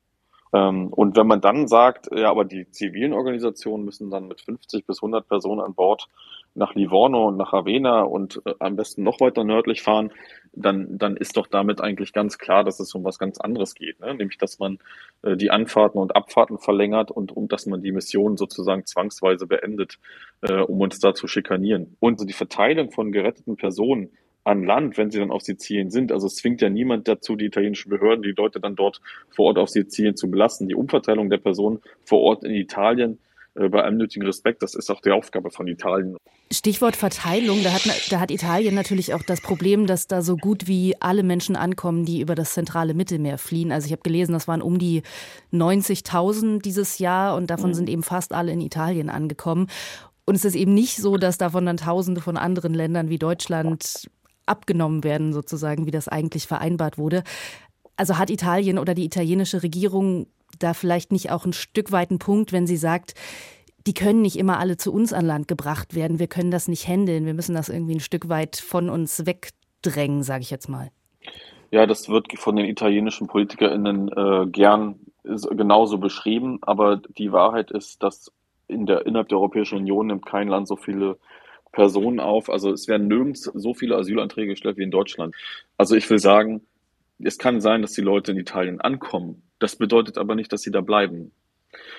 Ähm, 0.53 0.87
und 0.89 1.17
wenn 1.17 1.27
man 1.27 1.41
dann 1.41 1.67
sagt, 1.67 2.09
ja, 2.15 2.29
aber 2.29 2.45
die 2.45 2.69
zivilen 2.69 3.13
Organisationen 3.13 3.83
müssen 3.83 4.11
dann 4.11 4.27
mit 4.27 4.41
50 4.41 4.85
bis 4.85 4.99
100 4.99 5.27
Personen 5.27 5.61
an 5.61 5.73
Bord 5.73 6.07
nach 6.55 6.75
Livorno 6.75 7.27
und 7.27 7.37
nach 7.37 7.53
Ravenna 7.53 8.03
und 8.03 8.39
äh, 8.45 8.53
am 8.59 8.75
besten 8.75 9.01
noch 9.01 9.19
weiter 9.19 9.43
nördlich 9.43 9.81
fahren, 9.81 10.11
dann, 10.53 10.99
dann 10.99 11.17
ist 11.17 11.37
doch 11.37 11.47
damit 11.47 11.81
eigentlich 11.81 12.13
ganz 12.13 12.37
klar, 12.37 12.63
dass 12.63 12.79
es 12.79 12.93
um 12.93 13.03
was 13.03 13.17
ganz 13.17 13.39
anderes 13.39 13.73
geht, 13.73 13.99
ne? 13.99 14.13
nämlich 14.13 14.37
dass 14.37 14.59
man 14.59 14.77
äh, 15.23 15.35
die 15.35 15.49
Anfahrten 15.49 15.99
und 15.99 16.15
Abfahrten 16.15 16.59
verlängert 16.59 17.09
und 17.09 17.35
um 17.35 17.47
dass 17.47 17.65
man 17.65 17.81
die 17.81 17.91
Mission 17.91 18.37
sozusagen 18.37 18.85
zwangsweise 18.85 19.47
beendet, 19.47 19.97
äh, 20.41 20.59
um 20.59 20.79
uns 20.81 20.99
da 20.99 21.15
zu 21.15 21.27
schikanieren. 21.27 21.97
Und 21.99 22.21
die 22.29 22.33
Verteilung 22.33 22.91
von 22.91 23.11
geretteten 23.11 23.55
Personen 23.55 24.11
an 24.43 24.63
Land, 24.63 24.97
wenn 24.97 25.11
sie 25.11 25.19
dann 25.19 25.31
auf 25.31 25.41
Sizilien 25.41 25.89
sind. 25.89 26.11
Also 26.11 26.27
es 26.27 26.35
zwingt 26.35 26.61
ja 26.61 26.69
niemand 26.69 27.07
dazu, 27.07 27.35
die 27.35 27.45
italienischen 27.45 27.89
Behörden, 27.89 28.23
die 28.23 28.33
Leute 28.35 28.59
dann 28.59 28.75
dort 28.75 29.01
vor 29.29 29.47
Ort 29.47 29.57
auf 29.57 29.69
Sizilien 29.69 30.15
zu 30.15 30.29
belassen. 30.29 30.67
Die 30.67 30.75
Umverteilung 30.75 31.29
der 31.29 31.37
Personen 31.37 31.79
vor 32.03 32.21
Ort 32.21 32.43
in 32.43 32.51
Italien 32.51 33.19
äh, 33.55 33.69
bei 33.69 33.83
allem 33.83 33.97
nötigen 33.97 34.25
Respekt, 34.25 34.63
das 34.63 34.75
ist 34.75 34.89
auch 34.89 35.01
die 35.01 35.11
Aufgabe 35.11 35.51
von 35.51 35.67
Italien. 35.67 36.17
Stichwort 36.51 36.95
Verteilung, 36.95 37.63
da 37.63 37.73
hat, 37.73 38.11
da 38.11 38.19
hat 38.19 38.31
Italien 38.31 38.75
natürlich 38.75 39.13
auch 39.13 39.23
das 39.23 39.41
Problem, 39.41 39.87
dass 39.87 40.07
da 40.07 40.21
so 40.21 40.35
gut 40.37 40.67
wie 40.67 40.95
alle 40.99 41.23
Menschen 41.23 41.55
ankommen, 41.55 42.05
die 42.05 42.21
über 42.21 42.35
das 42.35 42.53
zentrale 42.53 42.93
Mittelmeer 42.93 43.37
fliehen. 43.37 43.71
Also 43.71 43.85
ich 43.85 43.91
habe 43.91 44.03
gelesen, 44.03 44.33
das 44.33 44.47
waren 44.47 44.61
um 44.61 44.77
die 44.77 45.03
90.000 45.51 46.61
dieses 46.61 46.99
Jahr 46.99 47.35
und 47.35 47.49
davon 47.49 47.71
mhm. 47.71 47.75
sind 47.75 47.89
eben 47.89 48.03
fast 48.03 48.33
alle 48.33 48.51
in 48.51 48.61
Italien 48.61 49.09
angekommen. 49.09 49.67
Und 50.25 50.35
es 50.35 50.45
ist 50.45 50.55
eben 50.55 50.73
nicht 50.73 50.97
so, 50.97 51.17
dass 51.17 51.37
davon 51.37 51.65
dann 51.65 51.77
Tausende 51.77 52.21
von 52.21 52.37
anderen 52.37 52.73
Ländern 52.73 53.09
wie 53.09 53.19
Deutschland 53.19 54.09
abgenommen 54.45 55.03
werden, 55.03 55.33
sozusagen, 55.33 55.85
wie 55.85 55.91
das 55.91 56.07
eigentlich 56.07 56.47
vereinbart 56.47 56.97
wurde. 56.97 57.23
Also 57.95 58.17
hat 58.17 58.29
Italien 58.29 58.79
oder 58.79 58.93
die 58.93 59.05
italienische 59.05 59.63
Regierung 59.63 60.27
da 60.59 60.73
vielleicht 60.73 61.11
nicht 61.11 61.31
auch 61.31 61.45
ein 61.45 61.53
Stück 61.53 61.91
weit 61.91 62.09
einen 62.09 62.19
Punkt, 62.19 62.51
wenn 62.51 62.67
sie 62.67 62.77
sagt, 62.77 63.13
die 63.85 63.93
können 63.93 64.21
nicht 64.21 64.37
immer 64.37 64.59
alle 64.59 64.77
zu 64.77 64.93
uns 64.93 65.13
an 65.13 65.25
Land 65.25 65.47
gebracht 65.47 65.93
werden. 65.93 66.19
Wir 66.19 66.27
können 66.27 66.51
das 66.51 66.67
nicht 66.67 66.87
handeln. 66.87 67.25
Wir 67.25 67.33
müssen 67.33 67.55
das 67.55 67.69
irgendwie 67.69 67.95
ein 67.95 67.99
Stück 67.99 68.29
weit 68.29 68.55
von 68.55 68.89
uns 68.89 69.25
wegdrängen, 69.25 70.23
sage 70.23 70.41
ich 70.41 70.51
jetzt 70.51 70.69
mal. 70.69 70.89
Ja, 71.71 71.85
das 71.85 72.07
wird 72.07 72.27
von 72.37 72.55
den 72.55 72.65
italienischen 72.65 73.27
PolitikerInnen 73.27 74.09
äh, 74.09 74.47
gern 74.47 74.99
genauso 75.23 75.97
beschrieben. 75.97 76.59
Aber 76.61 76.97
die 76.97 77.31
Wahrheit 77.31 77.71
ist, 77.71 78.03
dass 78.03 78.31
in 78.67 78.85
der, 78.85 79.05
innerhalb 79.05 79.29
der 79.29 79.37
Europäischen 79.37 79.79
Union 79.79 80.07
nimmt 80.07 80.25
kein 80.25 80.47
Land 80.47 80.67
so 80.67 80.75
viele 80.75 81.17
Personen 81.73 82.21
auf. 82.21 82.49
Also 82.49 82.71
es 82.71 82.87
werden 82.87 83.07
nirgends 83.07 83.41
so 83.53 83.73
viele 83.73 83.97
Asylanträge 83.97 84.51
gestellt 84.51 84.77
wie 84.77 84.83
in 84.83 84.91
Deutschland. 84.91 85.35
Also 85.75 85.95
ich 85.95 86.09
will 86.09 86.19
sagen, 86.19 86.61
es 87.19 87.37
kann 87.37 87.59
sein, 87.59 87.81
dass 87.81 87.91
die 87.91 88.01
Leute 88.01 88.31
in 88.31 88.37
Italien 88.37 88.79
ankommen. 88.79 89.43
Das 89.59 89.75
bedeutet 89.75 90.17
aber 90.17 90.35
nicht, 90.35 90.53
dass 90.53 90.61
sie 90.61 90.71
da 90.71 90.81
bleiben. 90.81 91.31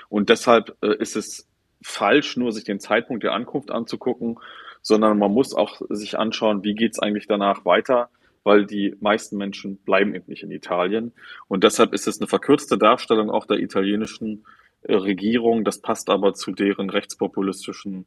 Und 0.08 0.30
deshalb 0.30 0.76
äh, 0.82 0.96
ist 0.96 1.16
es 1.16 1.48
falsch, 1.82 2.36
nur 2.36 2.52
sich 2.52 2.64
den 2.64 2.80
Zeitpunkt 2.80 3.24
der 3.24 3.32
Ankunft 3.32 3.70
anzugucken, 3.70 4.38
sondern 4.80 5.18
man 5.18 5.32
muss 5.32 5.54
auch 5.54 5.82
sich 5.90 6.18
anschauen, 6.18 6.62
wie 6.64 6.74
geht 6.74 6.92
es 6.92 6.98
eigentlich 6.98 7.26
danach 7.26 7.64
weiter, 7.64 8.10
weil 8.42 8.66
die 8.66 8.94
meisten 9.00 9.36
Menschen 9.36 9.78
bleiben 9.78 10.14
eben 10.14 10.26
nicht 10.28 10.42
in 10.42 10.50
Italien. 10.50 11.12
Und 11.48 11.64
deshalb 11.64 11.94
ist 11.94 12.06
es 12.06 12.20
eine 12.20 12.28
verkürzte 12.28 12.78
Darstellung 12.78 13.30
auch 13.30 13.46
der 13.46 13.58
italienischen 13.58 14.44
äh, 14.82 14.94
Regierung. 14.94 15.64
Das 15.64 15.80
passt 15.80 16.10
aber 16.10 16.34
zu 16.34 16.52
deren 16.52 16.90
rechtspopulistischen 16.90 18.06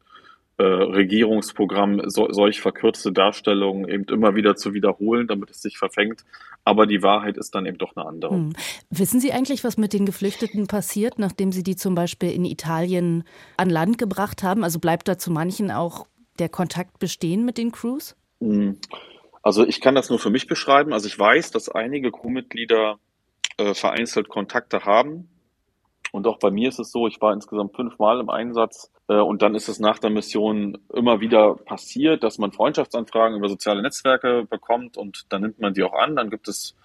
äh, 0.58 0.64
Regierungsprogramm 0.64 2.10
so, 2.10 2.32
solch 2.32 2.62
verkürzte 2.62 3.12
Darstellungen 3.12 3.88
eben 3.88 4.06
immer 4.06 4.36
wieder 4.36 4.56
zu 4.56 4.74
wiederholen, 4.74 5.28
damit 5.28 5.52
es 5.52 5.62
sich 5.62 5.78
verfängt. 5.78 6.26
Aber 6.64 6.88
die 6.88 7.04
Wahrheit 7.04 7.38
ist 7.38 7.54
dann 7.54 7.66
eben 7.66 7.78
doch 7.78 7.96
eine 7.96 8.08
andere. 8.08 8.34
Hm. 8.34 8.54
Wissen 8.90 9.20
Sie 9.20 9.32
eigentlich, 9.32 9.64
was 9.64 9.78
mit 9.78 9.94
den 9.94 10.06
Geflüchteten 10.06 10.68
passiert, 10.68 11.20
nachdem 11.20 11.52
Sie 11.52 11.62
die 11.62 11.76
zum 11.76 11.94
Beispiel 11.94 12.32
in 12.32 12.44
Italien 12.44 13.24
an 13.56 13.70
Land 13.70 14.00
gebracht 14.00 14.42
haben? 14.42 14.64
Also 14.64 14.80
bleibt 14.80 15.08
da 15.08 15.18
zu 15.18 15.32
manchen 15.32 15.70
auch 15.70 16.08
der 16.40 16.50
Kontakt 16.50 17.00
bestehen 17.00 17.46
mit 17.46 17.58
den 17.58 17.72
Crews? 17.72 18.16
Hm. 18.42 18.78
Also 19.44 19.66
ich 19.66 19.80
kann 19.80 19.96
das 19.96 20.10
nur 20.10 20.20
für 20.20 20.30
mich 20.30 20.48
beschreiben. 20.48 20.92
Also 20.92 21.08
ich 21.08 21.18
weiß, 21.18 21.52
dass 21.52 21.70
einige 21.70 22.12
Crewmitglieder 22.12 23.00
äh, 23.58 23.74
vereinzelt 23.74 24.28
Kontakte 24.28 24.86
haben. 24.86 25.30
Und 26.12 26.26
auch 26.26 26.40
bei 26.40 26.52
mir 26.52 26.70
ist 26.70 26.80
es 26.80 26.92
so, 26.92 27.08
ich 27.08 27.22
war 27.22 27.32
insgesamt 27.32 27.76
fünfmal 27.76 28.20
im 28.20 28.30
Einsatz 28.30 28.92
und 29.14 29.42
dann 29.42 29.56
ist 29.56 29.70
es 29.70 29.80
nach 29.80 30.00
der 30.00 30.10
Mission 30.10 30.78
immer 30.94 31.22
wieder 31.22 31.56
passiert, 31.56 32.24
dass 32.24 32.38
man 32.38 32.52
Freundschaftsanfragen 32.52 33.38
über 33.38 33.48
soziale 33.48 33.82
Netzwerke 33.82 34.46
bekommt 34.50 34.98
und 34.98 35.26
dann 35.30 35.42
nimmt 35.42 35.60
man 35.60 35.74
die 35.74 35.84
auch 35.84 35.94
an. 35.94 36.16
Dann 36.16 36.30
gibt 36.30 36.48
es 36.48 36.76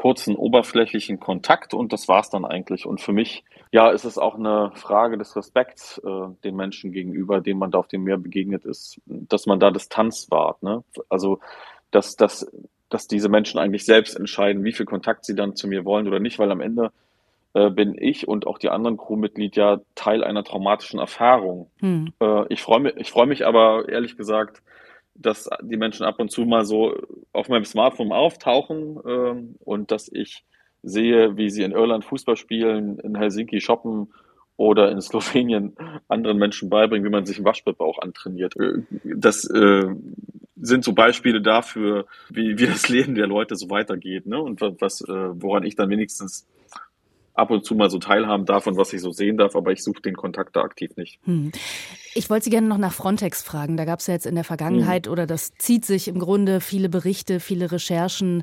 kurzen 0.00 0.34
oberflächlichen 0.34 1.20
Kontakt 1.20 1.74
und 1.74 1.92
das 1.92 2.08
war's 2.08 2.30
dann 2.30 2.46
eigentlich. 2.46 2.86
Und 2.86 3.02
für 3.02 3.12
mich, 3.12 3.44
ja, 3.70 3.90
ist 3.90 4.04
es 4.04 4.16
auch 4.16 4.34
eine 4.34 4.72
Frage 4.74 5.18
des 5.18 5.36
Respekts 5.36 5.98
äh, 5.98 6.28
den 6.42 6.56
Menschen 6.56 6.90
gegenüber, 6.90 7.42
denen 7.42 7.60
man 7.60 7.70
da 7.70 7.78
auf 7.78 7.88
dem 7.88 8.04
Meer 8.04 8.16
begegnet 8.16 8.64
ist, 8.64 8.98
dass 9.04 9.44
man 9.44 9.60
da 9.60 9.70
Distanz 9.70 10.30
wahrt. 10.30 10.62
Ne? 10.62 10.82
Also, 11.10 11.40
dass, 11.90 12.16
dass, 12.16 12.50
dass 12.88 13.08
diese 13.08 13.28
Menschen 13.28 13.60
eigentlich 13.60 13.84
selbst 13.84 14.16
entscheiden, 14.16 14.64
wie 14.64 14.72
viel 14.72 14.86
Kontakt 14.86 15.26
sie 15.26 15.34
dann 15.34 15.54
zu 15.54 15.68
mir 15.68 15.84
wollen 15.84 16.08
oder 16.08 16.18
nicht, 16.18 16.38
weil 16.38 16.50
am 16.50 16.62
Ende 16.62 16.92
äh, 17.54 17.70
bin 17.70 17.96
ich 17.98 18.28
und 18.28 18.46
auch 18.46 18.58
die 18.58 18.68
anderen 18.68 18.96
Crewmitglieder 18.96 19.82
Teil 19.94 20.22
einer 20.22 20.44
traumatischen 20.44 21.00
Erfahrung. 21.00 21.70
Hm. 21.80 22.12
Äh, 22.20 22.44
ich 22.48 22.62
freue 22.62 22.80
mich, 22.80 22.96
ich 22.96 23.10
freue 23.10 23.26
mich 23.26 23.46
aber 23.46 23.88
ehrlich 23.88 24.16
gesagt, 24.16 24.62
dass 25.14 25.50
die 25.62 25.76
Menschen 25.76 26.06
ab 26.06 26.18
und 26.18 26.30
zu 26.30 26.42
mal 26.42 26.64
so 26.64 26.96
auf 27.32 27.48
meinem 27.48 27.64
Smartphone 27.64 28.12
auftauchen 28.12 28.98
äh, 29.04 29.64
und 29.64 29.90
dass 29.90 30.10
ich 30.10 30.44
sehe, 30.82 31.36
wie 31.36 31.50
sie 31.50 31.62
in 31.62 31.72
Irland 31.72 32.04
Fußball 32.04 32.36
spielen, 32.36 32.98
in 33.00 33.16
Helsinki 33.16 33.60
shoppen 33.60 34.12
oder 34.56 34.90
in 34.90 35.00
Slowenien 35.00 35.74
anderen 36.08 36.38
Menschen 36.38 36.70
beibringen, 36.70 37.04
wie 37.04 37.12
man 37.12 37.26
sich 37.26 37.36
einen 37.36 37.46
Waschbrettbauch 37.46 37.98
antrainiert. 37.98 38.56
Äh, 38.56 38.82
das 39.02 39.44
äh, 39.50 39.88
sind 40.56 40.84
so 40.84 40.92
Beispiele 40.92 41.40
dafür, 41.40 42.06
wie, 42.28 42.58
wie 42.58 42.66
das 42.66 42.88
Leben 42.90 43.14
der 43.14 43.26
Leute 43.26 43.56
so 43.56 43.70
weitergeht, 43.70 44.26
ne? 44.26 44.40
Und 44.40 44.60
was, 44.60 45.00
äh, 45.00 45.08
woran 45.08 45.64
ich 45.64 45.74
dann 45.74 45.90
wenigstens 45.90 46.46
ab 47.40 47.50
und 47.50 47.64
zu 47.64 47.74
mal 47.74 47.90
so 47.90 47.98
teilhaben 47.98 48.46
davon, 48.46 48.76
was 48.76 48.92
ich 48.92 49.00
so 49.00 49.10
sehen 49.10 49.36
darf, 49.36 49.56
aber 49.56 49.72
ich 49.72 49.82
suche 49.82 50.02
den 50.02 50.14
Kontakt 50.14 50.54
da 50.54 50.62
aktiv 50.62 50.96
nicht. 50.96 51.18
Hm. 51.24 51.50
Ich 52.14 52.28
wollte 52.30 52.44
Sie 52.44 52.50
gerne 52.50 52.68
noch 52.68 52.78
nach 52.78 52.92
Frontex 52.92 53.42
fragen. 53.42 53.76
Da 53.76 53.84
gab 53.84 54.00
es 54.00 54.06
ja 54.06 54.14
jetzt 54.14 54.26
in 54.26 54.34
der 54.34 54.44
Vergangenheit 54.44 55.06
hm. 55.06 55.12
oder 55.12 55.26
das 55.26 55.54
zieht 55.54 55.84
sich 55.84 56.08
im 56.08 56.18
Grunde 56.18 56.60
viele 56.60 56.88
Berichte, 56.88 57.40
viele 57.40 57.72
Recherchen 57.72 58.42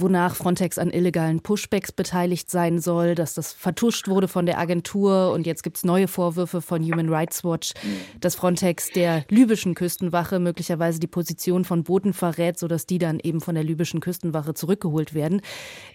wonach 0.00 0.34
Frontex 0.34 0.78
an 0.78 0.90
illegalen 0.90 1.40
Pushbacks 1.40 1.92
beteiligt 1.92 2.50
sein 2.50 2.78
soll, 2.78 3.14
dass 3.14 3.34
das 3.34 3.52
vertuscht 3.52 4.08
wurde 4.08 4.28
von 4.28 4.46
der 4.46 4.58
Agentur 4.58 5.32
und 5.32 5.46
jetzt 5.46 5.62
gibt 5.62 5.76
es 5.76 5.84
neue 5.84 6.08
Vorwürfe 6.08 6.60
von 6.60 6.82
Human 6.82 7.08
Rights 7.08 7.44
Watch, 7.44 7.74
dass 8.20 8.34
Frontex 8.34 8.90
der 8.90 9.24
libyschen 9.28 9.74
Küstenwache 9.74 10.38
möglicherweise 10.38 11.00
die 11.00 11.06
Position 11.06 11.64
von 11.64 11.84
Booten 11.84 12.12
verrät, 12.12 12.58
sodass 12.58 12.86
die 12.86 12.98
dann 12.98 13.20
eben 13.20 13.40
von 13.40 13.54
der 13.54 13.64
libyschen 13.64 14.00
Küstenwache 14.00 14.54
zurückgeholt 14.54 15.14
werden. 15.14 15.42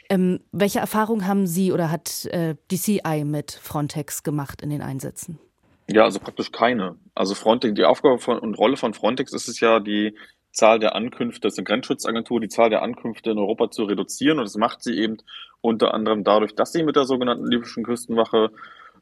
Ähm, 0.10 0.39
welche 0.51 0.79
Erfahrung 0.79 1.25
haben 1.25 1.48
Sie 1.48 1.72
oder 1.72 1.91
hat 1.91 2.25
äh, 2.25 2.55
DCI 2.72 3.24
mit 3.25 3.51
Frontex 3.51 4.24
gemacht 4.24 4.62
in 4.62 4.69
den 4.69 4.81
Einsätzen? 4.81 5.39
Ja, 5.89 6.03
also 6.03 6.19
praktisch 6.19 6.51
keine. 6.51 6.95
Also 7.13 7.36
Frontex, 7.36 7.74
die 7.75 7.83
Aufgabe 7.83 8.17
von, 8.17 8.39
und 8.39 8.57
Rolle 8.57 8.77
von 8.77 8.93
Frontex 8.93 9.33
ist 9.33 9.48
es 9.48 9.60
ja, 9.60 9.79
die 9.79 10.15
Zahl 10.53 10.79
der 10.79 10.95
Ankünfte, 10.95 11.41
das 11.41 11.53
ist 11.53 11.60
eine 11.60 11.65
Grenzschutzagentur, 11.65 12.39
die 12.39 12.48
Zahl 12.48 12.69
der 12.69 12.83
Ankünfte 12.83 13.31
in 13.31 13.39
Europa 13.39 13.72
zu 13.72 13.83
reduzieren. 13.83 14.38
Und 14.39 14.45
das 14.45 14.55
macht 14.55 14.83
sie 14.83 14.98
eben 14.98 15.17
unter 15.62 15.93
anderem 15.93 16.24
dadurch, 16.24 16.55
dass 16.55 16.72
sie 16.72 16.83
mit 16.83 16.95
der 16.95 17.05
sogenannten 17.05 17.48
libyschen 17.48 17.83
Küstenwache 17.83 18.51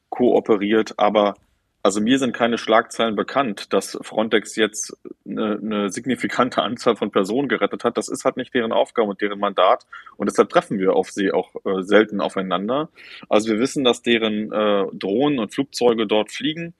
kooperiert. 0.09 0.93
Aber 0.97 1.35
also 1.83 1.99
mir 1.99 2.19
sind 2.19 2.33
keine 2.33 2.57
Schlagzeilen 2.57 3.15
bekannt, 3.15 3.73
dass 3.73 3.97
Frontex 4.01 4.55
jetzt 4.55 4.95
eine, 5.27 5.59
eine, 5.61 5.89
signifikante 5.89 6.61
Anzahl 6.61 6.95
von 6.95 7.11
Personen 7.11 7.47
gerettet 7.47 7.83
hat. 7.83 7.97
Das 7.97 8.07
ist 8.07 8.23
halt 8.23 8.37
nicht 8.37 8.53
deren 8.53 8.71
Aufgabe 8.71 9.09
und 9.09 9.21
deren 9.21 9.39
Mandat. 9.39 9.85
Und 10.15 10.29
deshalb 10.29 10.49
treffen 10.49 10.79
wir 10.79 10.95
auf 10.95 11.11
sie 11.11 11.31
auch 11.31 11.55
äh, 11.65 11.81
selten 11.81 12.21
aufeinander. 12.21 12.89
Also 13.29 13.51
wir 13.51 13.59
wissen, 13.59 13.83
dass 13.83 14.03
deren 14.03 14.51
äh, 14.51 14.85
Drohnen 14.93 15.39
und 15.39 15.53
Flugzeuge 15.53 16.05
dort 16.07 16.31
fliegen 16.31 16.75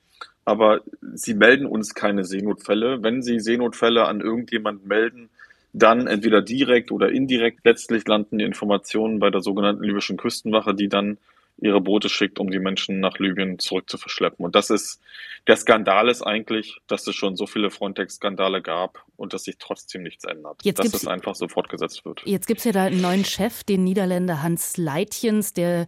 aber 0.45 0.81
sie 1.13 1.33
melden 1.33 1.65
uns 1.65 1.93
keine 1.93 2.23
Seenotfälle. 2.23 3.03
Wenn 3.03 3.21
sie 3.21 3.39
Seenotfälle 3.39 4.05
an 4.05 4.21
irgendjemanden 4.21 4.87
melden, 4.87 5.29
dann 5.73 6.07
entweder 6.07 6.41
direkt 6.41 6.91
oder 6.91 7.11
indirekt 7.11 7.59
letztlich 7.63 8.07
landen 8.07 8.39
die 8.39 8.45
Informationen 8.45 9.19
bei 9.19 9.29
der 9.29 9.41
sogenannten 9.41 9.83
libyschen 9.83 10.17
Küstenwache, 10.17 10.73
die 10.73 10.89
dann 10.89 11.17
ihre 11.61 11.79
Boote 11.79 12.09
schickt, 12.09 12.39
um 12.39 12.49
die 12.49 12.59
Menschen 12.59 12.99
nach 12.99 13.19
Libyen 13.19 13.59
zurück 13.59 13.89
zu 13.89 13.97
verschleppen. 13.97 14.43
Und 14.43 14.55
das 14.55 14.69
ist, 14.69 14.99
der 15.47 15.55
Skandal 15.55 16.09
ist 16.09 16.23
eigentlich, 16.23 16.77
dass 16.87 17.05
es 17.05 17.15
schon 17.15 17.35
so 17.35 17.45
viele 17.45 17.69
Frontex-Skandale 17.69 18.61
gab 18.61 19.03
und 19.15 19.33
dass 19.33 19.43
sich 19.43 19.57
trotzdem 19.59 20.01
nichts 20.01 20.25
ändert. 20.25 20.59
Jetzt 20.63 20.79
dass 20.79 20.93
es 20.93 21.07
einfach 21.07 21.35
so 21.35 21.47
fortgesetzt 21.47 22.03
wird. 22.03 22.23
Jetzt 22.25 22.47
gibt 22.47 22.59
es 22.59 22.65
ja 22.65 22.71
da 22.71 22.85
einen 22.85 23.01
neuen 23.01 23.25
Chef, 23.25 23.63
den 23.63 23.83
Niederländer 23.83 24.41
Hans 24.41 24.77
Leitjens, 24.77 25.53
der 25.53 25.85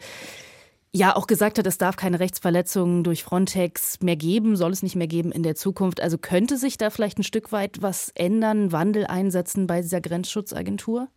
ja 0.94 1.16
auch 1.16 1.28
gesagt 1.28 1.58
hat, 1.58 1.68
es 1.68 1.78
darf 1.78 1.96
keine 1.96 2.20
Rechtsverletzungen 2.20 3.04
durch 3.04 3.24
Frontex 3.24 4.00
mehr 4.02 4.16
geben, 4.16 4.56
soll 4.56 4.72
es 4.72 4.84
nicht 4.84 4.96
mehr 4.96 5.08
geben 5.08 5.32
in 5.32 5.44
der 5.44 5.56
Zukunft. 5.56 6.02
Also 6.02 6.18
könnte 6.18 6.58
sich 6.58 6.78
da 6.78 6.90
vielleicht 6.90 7.18
ein 7.18 7.24
Stück 7.24 7.52
weit 7.52 7.82
was 7.82 8.10
ändern, 8.16 8.72
Wandel 8.72 9.08
einsetzen 9.08 9.66
bei 9.68 9.82
dieser 9.82 10.02
Grenzschutzagentur? 10.02 11.08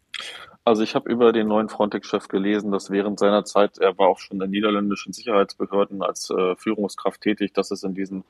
Also 0.64 0.82
ich 0.82 0.94
habe 0.94 1.10
über 1.10 1.32
den 1.32 1.46
neuen 1.46 1.68
Frontex-Chef 1.68 2.26
gelesen, 2.28 2.72
dass 2.72 2.90
während 2.90 3.18
seiner 3.18 3.44
Zeit, 3.44 3.78
er 3.78 3.96
war 3.98 4.08
auch 4.08 4.18
schon 4.18 4.40
in 4.40 4.50
niederländischen 4.50 5.12
Sicherheitsbehörden 5.12 6.02
als 6.02 6.30
äh, 6.30 6.56
Führungskraft 6.56 7.20
tätig, 7.20 7.52
dass 7.52 7.70
es 7.70 7.82
in 7.82 7.94
diesen 7.94 8.24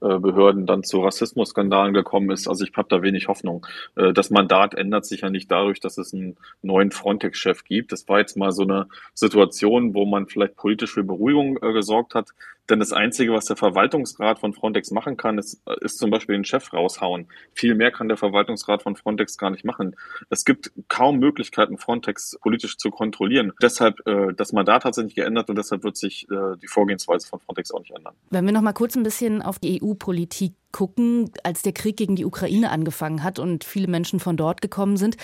Behörden 0.00 0.66
dann 0.66 0.82
zu 0.82 1.00
Rassismusskandalen 1.00 1.94
gekommen 1.94 2.30
ist. 2.30 2.48
Also 2.48 2.64
ich 2.64 2.72
habe 2.76 2.88
da 2.88 3.02
wenig 3.02 3.28
Hoffnung. 3.28 3.66
Äh, 3.96 4.12
das 4.12 4.30
Mandat 4.30 4.74
ändert 4.74 5.06
sich 5.06 5.22
ja 5.22 5.30
nicht 5.30 5.50
dadurch, 5.50 5.80
dass 5.80 5.98
es 5.98 6.12
einen 6.12 6.36
neuen 6.62 6.90
Frontex-Chef 6.90 7.64
gibt. 7.64 7.92
Das 7.92 8.08
war 8.08 8.18
jetzt 8.18 8.36
mal 8.36 8.52
so 8.52 8.62
eine 8.62 8.88
Situation, 9.14 9.94
wo 9.94 10.04
man 10.04 10.26
vielleicht 10.26 10.56
politisch 10.56 10.92
für 10.92 11.04
Beruhigung 11.04 11.58
äh, 11.62 11.72
gesorgt 11.72 12.14
hat. 12.14 12.30
Denn 12.70 12.78
das 12.78 12.92
Einzige, 12.92 13.32
was 13.32 13.44
der 13.44 13.56
Verwaltungsrat 13.56 14.38
von 14.38 14.54
Frontex 14.54 14.90
machen 14.90 15.16
kann, 15.16 15.38
ist, 15.38 15.60
ist 15.82 15.98
zum 15.98 16.10
Beispiel 16.10 16.34
den 16.34 16.44
Chef 16.44 16.72
raushauen. 16.72 17.28
Viel 17.52 17.74
mehr 17.74 17.90
kann 17.90 18.08
der 18.08 18.16
Verwaltungsrat 18.16 18.82
von 18.82 18.96
Frontex 18.96 19.36
gar 19.36 19.50
nicht 19.50 19.64
machen. 19.64 19.96
Es 20.30 20.44
gibt 20.44 20.72
kaum 20.88 21.18
Möglichkeiten, 21.18 21.76
Frontex 21.76 22.38
politisch 22.40 22.78
zu 22.78 22.90
kontrollieren. 22.90 23.52
Deshalb, 23.60 24.06
äh, 24.06 24.32
das 24.34 24.52
Mandat 24.52 24.84
hat 24.84 24.94
sich 24.94 25.04
nicht 25.04 25.16
geändert 25.16 25.50
und 25.50 25.56
deshalb 25.56 25.84
wird 25.84 25.96
sich 25.96 26.26
äh, 26.30 26.56
die 26.62 26.66
Vorgehensweise 26.66 27.28
von 27.28 27.40
Frontex 27.40 27.70
auch 27.70 27.80
nicht 27.80 27.94
ändern. 27.94 28.14
Wenn 28.30 28.46
wir 28.46 28.52
noch 28.52 28.62
mal 28.62 28.72
kurz 28.72 28.96
ein 28.96 29.02
bisschen 29.02 29.42
auf 29.42 29.58
die 29.58 29.82
EU-Politik 29.82 30.54
gucken, 30.72 31.30
als 31.42 31.62
der 31.62 31.72
Krieg 31.72 31.96
gegen 31.96 32.16
die 32.16 32.24
Ukraine 32.24 32.70
angefangen 32.70 33.22
hat 33.22 33.38
und 33.38 33.64
viele 33.64 33.88
Menschen 33.88 34.20
von 34.20 34.36
dort 34.36 34.62
gekommen 34.62 34.96
sind, 34.96 35.16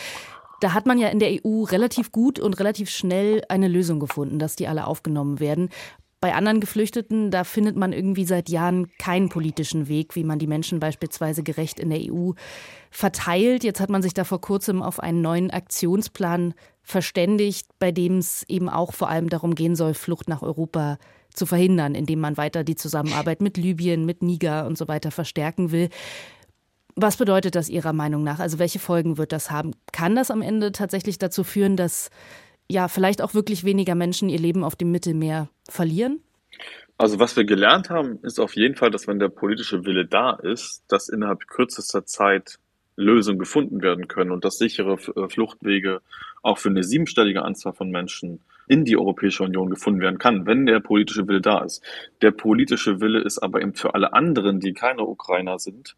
da 0.61 0.75
hat 0.75 0.87
man 0.87 0.99
ja 0.99 1.09
in 1.09 1.19
der 1.19 1.41
EU 1.45 1.63
relativ 1.63 2.13
gut 2.13 2.39
und 2.39 2.61
relativ 2.61 2.91
schnell 2.91 3.43
eine 3.49 3.67
Lösung 3.67 3.99
gefunden, 3.99 4.39
dass 4.39 4.57
die 4.57 4.69
alle 4.69 4.87
aufgenommen 4.87 5.41
werden. 5.41 5.71
Bei 6.21 6.35
anderen 6.35 6.61
Geflüchteten, 6.61 7.31
da 7.31 7.45
findet 7.45 7.77
man 7.77 7.95
irgendwie 7.95 8.27
seit 8.27 8.51
Jahren 8.51 8.89
keinen 8.99 9.31
politischen 9.31 9.89
Weg, 9.89 10.15
wie 10.17 10.25
man 10.25 10.39
die 10.39 10.47
Menschen 10.47 10.79
beispielsweise 10.79 11.43
gerecht 11.43 11.81
in 11.81 11.89
der 11.89 12.01
EU 12.13 12.33
verteilt. 12.91 13.65
Jetzt 13.65 13.81
hat 13.81 13.89
man 13.89 14.03
sich 14.03 14.13
da 14.13 14.25
vor 14.25 14.43
kurzem 14.43 14.83
auf 14.83 15.01
einen 15.01 15.23
neuen 15.23 15.51
Aktionsplan 15.51 16.53
verständigt, 16.83 17.69
bei 17.79 17.91
dem 17.91 18.19
es 18.19 18.45
eben 18.49 18.69
auch 18.69 18.93
vor 18.93 19.09
allem 19.09 19.31
darum 19.31 19.55
gehen 19.55 19.77
soll, 19.77 19.95
Flucht 19.95 20.29
nach 20.29 20.43
Europa 20.43 20.99
zu 21.33 21.47
verhindern, 21.47 21.95
indem 21.95 22.21
man 22.21 22.37
weiter 22.37 22.65
die 22.65 22.77
Zusammenarbeit 22.77 23.41
mit 23.41 23.57
Libyen, 23.57 24.05
mit 24.05 24.23
Niger 24.23 24.67
und 24.67 24.77
so 24.77 24.89
weiter 24.89 25.11
verstärken 25.11 25.71
will. 25.73 25.89
Was 26.97 27.17
bedeutet 27.17 27.55
das 27.55 27.71
Ihrer 27.71 27.95
Meinung 27.95 28.25
nach? 28.25 28.41
Also 28.41 28.59
welche 28.59 28.79
Folgen 28.79 29.17
wird 29.17 29.33
das 29.33 29.51
haben? 29.51 29.73
Kann 29.93 30.17
das 30.17 30.31
am 30.31 30.43
Ende 30.43 30.73
tatsächlich 30.73 31.17
dazu 31.17 31.45
führen, 31.45 31.79
dass 31.79 32.11
ja 32.71 32.89
vielleicht 32.89 33.23
auch 33.23 33.35
wirklich 33.35 33.65
weniger 33.65 33.95
Menschen 33.95 34.29
ihr 34.29 34.39
Leben 34.39 34.65
auf 34.65 34.77
dem 34.77 34.91
Mittelmeer 34.91 35.49
verlieren? 35.69 36.21
Also 36.99 37.19
was 37.19 37.37
wir 37.37 37.45
gelernt 37.45 37.89
haben, 37.89 38.19
ist 38.23 38.39
auf 38.39 38.55
jeden 38.57 38.77
Fall, 38.77 38.91
dass 38.91 39.07
wenn 39.07 39.19
der 39.19 39.29
politische 39.29 39.85
Wille 39.87 40.07
da 40.07 40.33
ist, 40.33 40.85
dass 40.89 41.09
innerhalb 41.09 41.47
kürzester 41.47 42.05
Zeit 42.05 42.59
Lösungen 42.97 43.39
gefunden 43.39 43.83
werden 43.83 44.09
können 44.09 44.31
und 44.31 44.45
dass 44.45 44.59
sichere 44.59 44.99
äh, 45.17 45.29
Fluchtwege 45.29 46.03
auch 46.43 46.59
für 46.59 46.69
eine 46.69 46.85
siebenstellige 46.85 47.43
Anzahl 47.43 47.73
von 47.73 47.91
Menschen 47.91 48.41
in 48.69 48.85
die 48.85 48.97
Europäische 48.97 49.43
Union 49.43 49.71
gefunden 49.71 50.01
werden 50.01 50.19
kann, 50.19 50.47
wenn 50.47 50.67
der 50.67 50.81
politische 50.81 51.27
Wille 51.27 51.41
da 51.41 51.65
ist. 51.65 51.83
Der 52.23 52.31
politische 52.31 53.01
Wille 53.01 53.21
ist 53.21 53.39
aber 53.39 53.63
eben 53.63 53.75
für 53.75 53.95
alle 53.95 54.13
anderen, 54.13 54.61
die 54.61 54.75
keine 54.75 55.03
Ukrainer 55.03 55.59
sind, 55.59 55.97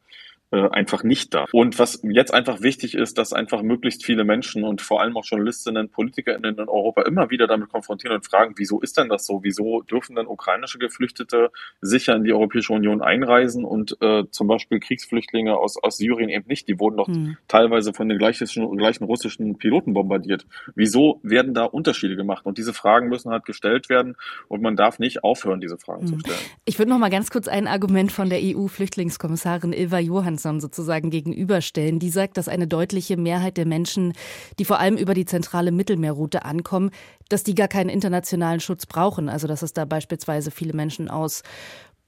äh, 0.52 0.68
einfach 0.68 1.02
nicht 1.02 1.32
da. 1.32 1.46
Und 1.50 1.78
was 1.78 2.00
jetzt 2.02 2.34
einfach 2.34 2.60
wichtig 2.60 2.94
ist, 2.94 3.16
dass 3.16 3.32
einfach 3.32 3.62
möglichst 3.62 4.04
viele 4.04 4.22
Menschen 4.22 4.64
und 4.64 4.82
vor 4.82 5.00
allem 5.00 5.16
auch 5.16 5.24
Journalistinnen, 5.24 5.88
PolitikerInnen 5.88 6.58
in 6.58 6.68
Europa 6.68 7.02
immer 7.02 7.30
wieder 7.30 7.46
damit 7.46 7.70
konfrontieren 7.70 8.16
und 8.16 8.26
fragen, 8.26 8.52
wieso 8.56 8.78
ist 8.80 8.98
denn 8.98 9.08
das 9.08 9.24
so? 9.24 9.40
Wieso 9.42 9.80
dürfen 9.80 10.14
denn 10.14 10.26
ukrainische 10.26 10.78
Geflüchtete 10.78 11.50
sicher 11.80 12.14
in 12.14 12.24
die 12.24 12.34
Europäische 12.34 12.74
Union 12.74 13.00
einreisen 13.00 13.64
und 13.64 13.96
äh, 14.02 14.24
zum 14.30 14.46
Beispiel 14.46 14.78
Kriegsflüchtlinge 14.78 15.56
aus, 15.56 15.82
aus 15.82 15.96
Syrien 15.96 16.28
eben 16.28 16.46
nicht? 16.46 16.68
Die 16.68 16.78
wurden 16.78 16.98
doch 16.98 17.08
hm. 17.08 17.38
teilweise 17.48 17.94
von 17.94 18.10
den 18.10 18.18
gleichen, 18.18 18.46
gleichen 18.76 19.04
russischen 19.04 19.56
Piloten 19.56 19.94
bombardiert. 19.94 20.44
Wieso 20.74 21.18
werden 21.22 21.54
da 21.54 21.64
Unterschiede 21.64 22.14
gemacht? 22.14 22.44
Und 22.44 22.58
diese 22.58 22.74
Fragen 22.74 23.08
müssen 23.08 23.30
halt 23.30 23.46
gestellt 23.46 23.88
werden 23.88 24.16
und 24.48 24.60
man 24.60 24.76
darf 24.76 24.98
nicht 24.98 25.24
aufhören, 25.24 25.62
diese 25.62 25.78
Fragen 25.78 26.02
hm. 26.02 26.08
zu 26.08 26.18
stellen. 26.18 26.38
Ich 26.66 26.78
würde 26.78 26.90
noch 26.90 26.98
mal 26.98 27.08
ganz 27.08 27.30
kurz 27.30 27.48
ein 27.48 27.66
Argument 27.66 28.12
von 28.12 28.28
der 28.28 28.40
EU-Flüchtlingskommissarin 28.42 29.72
Ilva 29.72 29.98
Johansson 29.98 30.41
Johansson 30.42 30.60
sozusagen 30.60 31.10
gegenüberstellen. 31.10 31.98
Die 31.98 32.10
sagt, 32.10 32.36
dass 32.36 32.48
eine 32.48 32.66
deutliche 32.66 33.16
Mehrheit 33.16 33.56
der 33.56 33.66
Menschen, 33.66 34.12
die 34.58 34.64
vor 34.64 34.78
allem 34.78 34.96
über 34.96 35.14
die 35.14 35.24
zentrale 35.24 35.70
Mittelmeerroute 35.72 36.44
ankommen, 36.44 36.90
dass 37.28 37.44
die 37.44 37.54
gar 37.54 37.68
keinen 37.68 37.88
internationalen 37.88 38.60
Schutz 38.60 38.86
brauchen. 38.86 39.28
Also 39.28 39.46
dass 39.46 39.62
es 39.62 39.72
da 39.72 39.84
beispielsweise 39.84 40.50
viele 40.50 40.72
Menschen 40.74 41.08
aus 41.08 41.42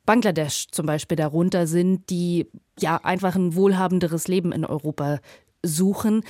Bangladesch 0.07 0.69
zum 0.71 0.87
Beispiel 0.87 1.17
darunter 1.17 1.67
sind, 1.67 2.11
die 2.11 2.47
ja 2.79 2.97
einfach 3.03 3.37
ein 3.37 3.55
wohlhabenderes 3.55 4.29
Leben 4.29 4.53
in 4.53 4.65
Europa 4.65 5.21
suchen. 5.63 6.23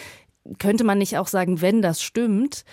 Könnte 0.58 0.84
man 0.84 0.98
nicht 0.98 1.16
auch 1.18 1.26
sagen, 1.26 1.60
wenn 1.60 1.82
das 1.82 2.02
stimmt, 2.02 2.64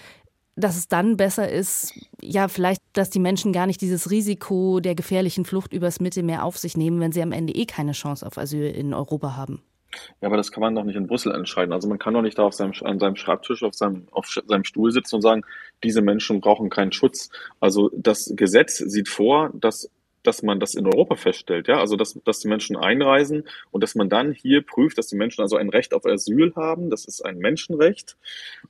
dass 0.61 0.77
es 0.77 0.87
dann 0.87 1.17
besser 1.17 1.49
ist, 1.49 1.93
ja, 2.21 2.47
vielleicht, 2.47 2.81
dass 2.93 3.09
die 3.09 3.19
Menschen 3.19 3.51
gar 3.51 3.67
nicht 3.67 3.81
dieses 3.81 4.09
Risiko 4.09 4.79
der 4.79 4.95
gefährlichen 4.95 5.45
Flucht 5.45 5.73
übers 5.73 5.99
Mittelmeer 5.99 6.45
auf 6.45 6.57
sich 6.57 6.77
nehmen, 6.77 6.99
wenn 6.99 7.11
sie 7.11 7.21
am 7.21 7.31
Ende 7.31 7.53
eh 7.53 7.65
keine 7.65 7.91
Chance 7.91 8.25
auf 8.25 8.37
Asyl 8.37 8.65
in 8.65 8.93
Europa 8.93 9.35
haben. 9.35 9.61
Ja, 10.21 10.27
aber 10.27 10.37
das 10.37 10.51
kann 10.51 10.61
man 10.61 10.75
doch 10.75 10.83
nicht 10.83 10.95
in 10.95 11.07
Brüssel 11.07 11.33
entscheiden. 11.33 11.73
Also 11.73 11.87
man 11.87 11.99
kann 11.99 12.13
doch 12.13 12.21
nicht 12.21 12.37
da 12.37 12.43
auf 12.43 12.53
seinem, 12.53 12.73
an 12.81 12.99
seinem 12.99 13.15
Schreibtisch, 13.15 13.63
auf 13.63 13.75
seinem, 13.75 14.07
auf 14.11 14.27
seinem 14.27 14.63
Stuhl 14.63 14.91
sitzen 14.91 15.15
und 15.15 15.21
sagen, 15.21 15.43
diese 15.83 16.01
Menschen 16.01 16.39
brauchen 16.39 16.69
keinen 16.69 16.91
Schutz. 16.91 17.29
Also 17.59 17.91
das 17.93 18.31
Gesetz 18.35 18.77
sieht 18.77 19.09
vor, 19.09 19.51
dass 19.53 19.89
dass 20.23 20.43
man 20.43 20.59
das 20.59 20.75
in 20.75 20.85
Europa 20.85 21.15
feststellt, 21.15 21.67
ja, 21.67 21.79
also 21.79 21.95
dass, 21.95 22.19
dass 22.23 22.39
die 22.39 22.47
Menschen 22.47 22.77
einreisen 22.77 23.43
und 23.71 23.83
dass 23.83 23.95
man 23.95 24.09
dann 24.09 24.33
hier 24.33 24.61
prüft, 24.61 24.97
dass 24.97 25.07
die 25.07 25.15
Menschen 25.15 25.41
also 25.41 25.57
ein 25.57 25.69
Recht 25.69 25.93
auf 25.93 26.05
Asyl 26.05 26.53
haben, 26.55 26.89
das 26.89 27.05
ist 27.05 27.21
ein 27.25 27.37
Menschenrecht, 27.37 28.17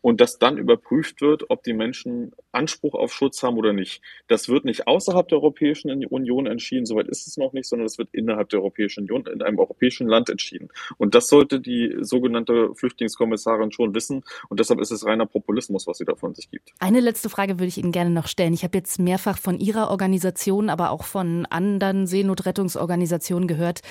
und 0.02 0.22
dass 0.22 0.40
dann 0.40 0.58
überprüft 0.58 1.22
wird, 1.22 1.50
ob 1.50 1.64
die 1.64 1.74
Menschen 1.74 2.34
Anspruch 2.52 2.96
auf 2.96 3.14
Schutz 3.14 3.44
haben 3.44 3.58
oder 3.58 3.74
nicht. 3.74 4.02
Das 4.28 4.50
wird 4.50 4.66
nicht 4.66 4.88
außerhalb 4.88 5.28
der 5.28 5.38
Europäischen 5.38 6.06
Union 6.06 6.48
entschieden, 6.48 6.86
soweit 6.86 7.08
ist 7.08 7.28
es 7.28 7.38
noch 7.38 7.54
nicht, 7.54 7.68
sondern 7.68 7.86
das 7.86 7.98
wird 7.98 8.10
innerhalb 8.12 8.50
der 8.50 8.60
Europäischen 8.60 9.02
Union 9.02 9.26
in 9.28 9.42
einem 9.42 9.60
europäischen 9.60 10.08
Land 10.08 10.30
entschieden. 10.30 10.70
Und 10.98 11.16
das 11.16 11.28
sollte 11.28 11.60
die 11.60 11.96
sogenannte 12.02 12.74
Flüchtlingskommissarin 12.76 13.72
schon 13.72 13.94
wissen, 13.96 14.24
und 14.50 14.60
deshalb 14.60 14.80
ist 14.80 14.92
es 14.92 15.06
reiner 15.06 15.26
Populismus, 15.26 15.88
was 15.88 15.98
sie 15.98 16.06
da 16.06 16.16
von 16.16 16.34
sich 16.36 16.50
gibt. 16.50 16.72
Eine 16.80 17.00
letzte 17.00 17.30
Frage 17.30 17.60
würde 17.60 17.68
ich 17.68 17.78
Ihnen 17.78 17.92
gerne 17.92 18.10
noch 18.10 18.28
stellen. 18.28 18.54
Ich 18.54 18.64
habe 18.64 18.78
jetzt 18.78 19.00
mehrfach 19.00 19.38
von 19.38 19.60
Ihrer 19.60 19.90
Organisation, 19.90 20.70
aber 20.70 20.92
auch 20.92 21.04
von 21.04 21.41
anderen 21.46 22.08
Seenotrettungsorganisationen 22.08 23.48
gehört, 23.48 23.82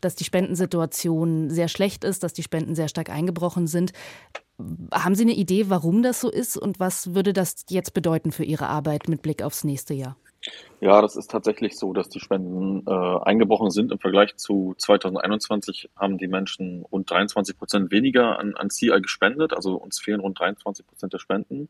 dass 0.00 0.14
die 0.14 0.24
Spendensituation 0.24 1.50
sehr 1.50 1.68
schlecht 1.68 2.04
ist, 2.04 2.22
dass 2.22 2.32
die 2.32 2.42
Spenden 2.42 2.74
sehr 2.74 2.88
stark 2.88 3.10
eingebrochen 3.10 3.66
sind. 3.66 3.92
Haben 4.92 5.14
Sie 5.14 5.24
eine 5.24 5.34
Idee, 5.34 5.68
warum 5.68 6.02
das 6.02 6.20
so 6.20 6.30
ist 6.30 6.56
und 6.56 6.80
was 6.80 7.14
würde 7.14 7.32
das 7.32 7.64
jetzt 7.68 7.92
bedeuten 7.94 8.32
für 8.32 8.44
Ihre 8.44 8.68
Arbeit 8.68 9.08
mit 9.08 9.22
Blick 9.22 9.42
aufs 9.42 9.64
nächste 9.64 9.94
Jahr? 9.94 10.16
Ja, 10.80 11.00
das 11.00 11.16
ist 11.16 11.30
tatsächlich 11.30 11.76
so, 11.78 11.92
dass 11.92 12.08
die 12.10 12.20
Spenden 12.20 12.86
äh, 12.86 12.90
eingebrochen 12.90 13.70
sind. 13.70 13.92
Im 13.92 13.98
Vergleich 13.98 14.36
zu 14.36 14.74
2021 14.76 15.88
haben 15.96 16.18
die 16.18 16.28
Menschen 16.28 16.84
rund 16.92 17.10
23 17.10 17.58
Prozent 17.58 17.90
weniger 17.90 18.38
an, 18.38 18.54
an 18.56 18.68
CI 18.68 19.00
gespendet. 19.00 19.54
Also 19.54 19.76
uns 19.76 19.98
fehlen 19.98 20.20
rund 20.20 20.38
23 20.38 20.86
Prozent 20.86 21.14
der 21.14 21.18
Spenden 21.18 21.68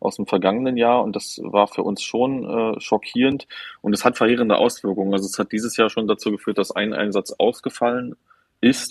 aus 0.00 0.16
dem 0.16 0.26
vergangenen 0.26 0.76
Jahr. 0.76 1.04
Und 1.04 1.14
das 1.14 1.40
war 1.42 1.68
für 1.68 1.84
uns 1.84 2.02
schon 2.02 2.44
äh, 2.48 2.80
schockierend. 2.80 3.46
Und 3.80 3.92
es 3.92 4.04
hat 4.04 4.16
verheerende 4.16 4.56
Auswirkungen. 4.56 5.12
Also 5.12 5.26
es 5.26 5.38
hat 5.38 5.52
dieses 5.52 5.76
Jahr 5.76 5.88
schon 5.88 6.08
dazu 6.08 6.32
geführt, 6.32 6.58
dass 6.58 6.72
ein 6.72 6.92
Einsatz 6.92 7.32
ausgefallen 7.38 8.12
ist. 8.12 8.18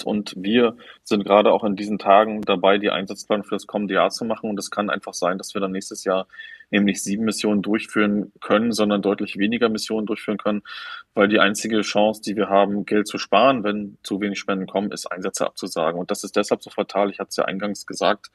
Und 0.06 0.34
wir 0.38 0.77
sind 1.03 1.25
gerade 1.25 1.51
auch 1.51 1.63
in 1.63 1.75
diesen 1.75 1.99
Tagen 1.99 2.41
dabei, 2.41 2.77
die 2.77 2.89
Einsatzplan 2.89 3.43
für 3.43 3.56
das 3.56 3.67
kommende 3.67 3.95
Jahr 3.95 4.10
zu 4.10 4.23
machen. 4.23 4.49
Und 4.49 4.60
es 4.60 4.71
kann 4.71 4.89
einfach 4.89 5.13
sein, 5.13 5.38
dass 5.38 5.53
wir 5.53 5.62
dann 5.62 5.71
nächstes 5.71 6.03
Jahr 6.06 6.27
nämlich 6.69 7.03
sieben 7.03 7.25
Missionen 7.25 7.62
durchführen 7.62 8.32
können, 8.41 8.71
sondern 8.71 9.01
deutlich 9.01 9.38
weniger 9.38 9.69
Missionen 9.69 10.06
durchführen 10.06 10.38
können, 10.38 10.63
weil 11.13 11.27
die 11.27 11.39
einzige 11.39 11.82
Chance, 11.82 12.21
die 12.21 12.36
wir 12.36 12.49
haben, 12.49 12.86
Geld 12.86 13.08
zu 13.08 13.17
sparen, 13.17 13.63
wenn 13.63 13.97
zu 14.03 14.19
wenig 14.21 14.39
Spenden 14.39 14.67
kommen, 14.67 14.91
ist 14.91 15.10
Einsätze 15.12 15.45
abzusagen. 15.45 15.99
Und 15.99 16.12
das 16.12 16.23
ist 16.23 16.36
deshalb 16.36 16.62
so 16.62 16.69
fatal. 16.69 17.10
Ich 17.10 17.19
hatte 17.19 17.30
es 17.30 17.38
ja 17.38 17.45
eingangs 17.45 17.86
gesagt. 17.86 18.27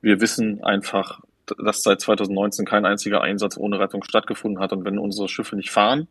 Wir 0.00 0.20
wissen 0.20 0.62
einfach, 0.62 1.20
dass 1.58 1.82
seit 1.82 2.00
2019 2.00 2.64
kein 2.64 2.86
einziger 2.86 3.20
Einsatz 3.20 3.56
ohne 3.56 3.78
Rettung 3.78 4.04
stattgefunden 4.04 4.60
hat. 4.60 4.72
Und 4.72 4.84
wenn 4.84 4.98
unsere 4.98 5.28
Schiffe 5.28 5.56
nicht 5.56 5.70
fahren, 5.70 6.08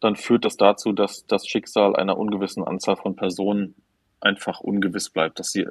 dann 0.00 0.16
führt 0.16 0.44
das 0.44 0.56
dazu, 0.56 0.92
dass 0.92 1.26
das 1.26 1.46
Schicksal 1.46 1.96
einer 1.96 2.18
ungewissen 2.18 2.64
Anzahl 2.64 2.96
von 2.96 3.16
Personen 3.16 3.74
einfach 4.20 4.60
ungewiss 4.60 5.10
bleibt, 5.10 5.38
dass 5.38 5.50
sie 5.50 5.66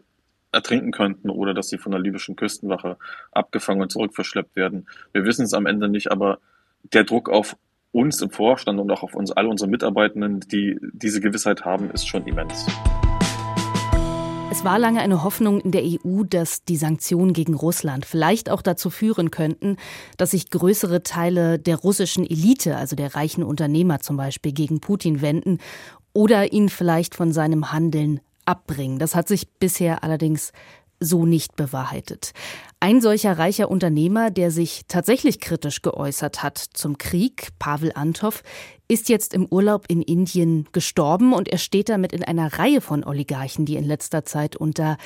ertrinken 0.51 0.91
könnten 0.91 1.29
oder 1.29 1.53
dass 1.53 1.69
sie 1.69 1.77
von 1.77 1.91
der 1.91 2.01
libyschen 2.01 2.35
Küstenwache 2.35 2.97
abgefangen 3.31 3.81
und 3.81 3.91
zurückverschleppt 3.91 4.55
werden. 4.55 4.87
Wir 5.11 5.25
wissen 5.25 5.45
es 5.45 5.53
am 5.53 5.65
Ende 5.65 5.89
nicht, 5.89 6.11
aber 6.11 6.39
der 6.93 7.03
Druck 7.03 7.29
auf 7.29 7.57
uns 7.91 8.21
im 8.21 8.29
Vorstand 8.29 8.79
und 8.79 8.91
auch 8.91 9.03
auf 9.03 9.15
uns 9.15 9.31
alle 9.31 9.49
unsere 9.49 9.69
Mitarbeitenden, 9.69 10.41
die 10.41 10.77
diese 10.93 11.21
Gewissheit 11.21 11.65
haben, 11.65 11.91
ist 11.91 12.07
schon 12.07 12.25
immens. 12.25 12.65
Es 14.55 14.63
war 14.63 14.79
lange 14.79 15.01
eine 15.01 15.21
Hoffnung 15.21 15.59
in 15.59 15.71
der 15.71 15.83
EU, 15.83 16.23
dass 16.23 16.63
die 16.63 16.77
Sanktionen 16.77 17.33
gegen 17.33 17.55
Russland 17.55 18.05
vielleicht 18.05 18.49
auch 18.49 18.61
dazu 18.61 18.89
führen 18.89 19.29
könnten, 19.29 19.75
dass 20.15 20.31
sich 20.31 20.49
größere 20.49 21.03
Teile 21.03 21.59
der 21.59 21.75
russischen 21.75 22.25
Elite, 22.25 22.77
also 22.77 22.95
der 22.95 23.15
reichen 23.15 23.43
Unternehmer 23.43 23.99
zum 23.99 24.15
Beispiel, 24.15 24.53
gegen 24.53 24.79
Putin 24.79 25.19
wenden 25.21 25.59
oder 26.13 26.53
ihn 26.53 26.69
vielleicht 26.69 27.15
von 27.15 27.33
seinem 27.33 27.73
Handeln 27.73 28.21
abbringen. 28.45 28.97
Das 28.97 29.13
hat 29.13 29.27
sich 29.27 29.51
bisher 29.59 30.05
allerdings 30.05 30.53
so 30.99 31.25
nicht 31.25 31.55
bewahrheitet. 31.55 32.31
Ein 32.79 33.01
solcher 33.01 33.37
reicher 33.37 33.69
Unternehmer, 33.69 34.31
der 34.31 34.51
sich 34.51 34.83
tatsächlich 34.87 35.39
kritisch 35.39 35.81
geäußert 35.81 36.43
hat 36.43 36.57
zum 36.57 36.97
Krieg, 36.97 37.49
Pavel 37.59 37.91
Antov, 37.95 38.43
ist 38.87 39.09
jetzt 39.09 39.33
im 39.33 39.45
Urlaub 39.45 39.85
in 39.87 40.01
Indien 40.01 40.67
gestorben 40.71 41.33
und 41.33 41.47
er 41.47 41.57
steht 41.57 41.89
damit 41.89 42.13
in 42.13 42.23
einer 42.23 42.59
Reihe 42.59 42.81
von 42.81 43.03
Oligarchen, 43.03 43.65
die 43.65 43.75
in 43.75 43.83
letzter 43.83 44.25
Zeit 44.25 44.55
unter 44.55 44.97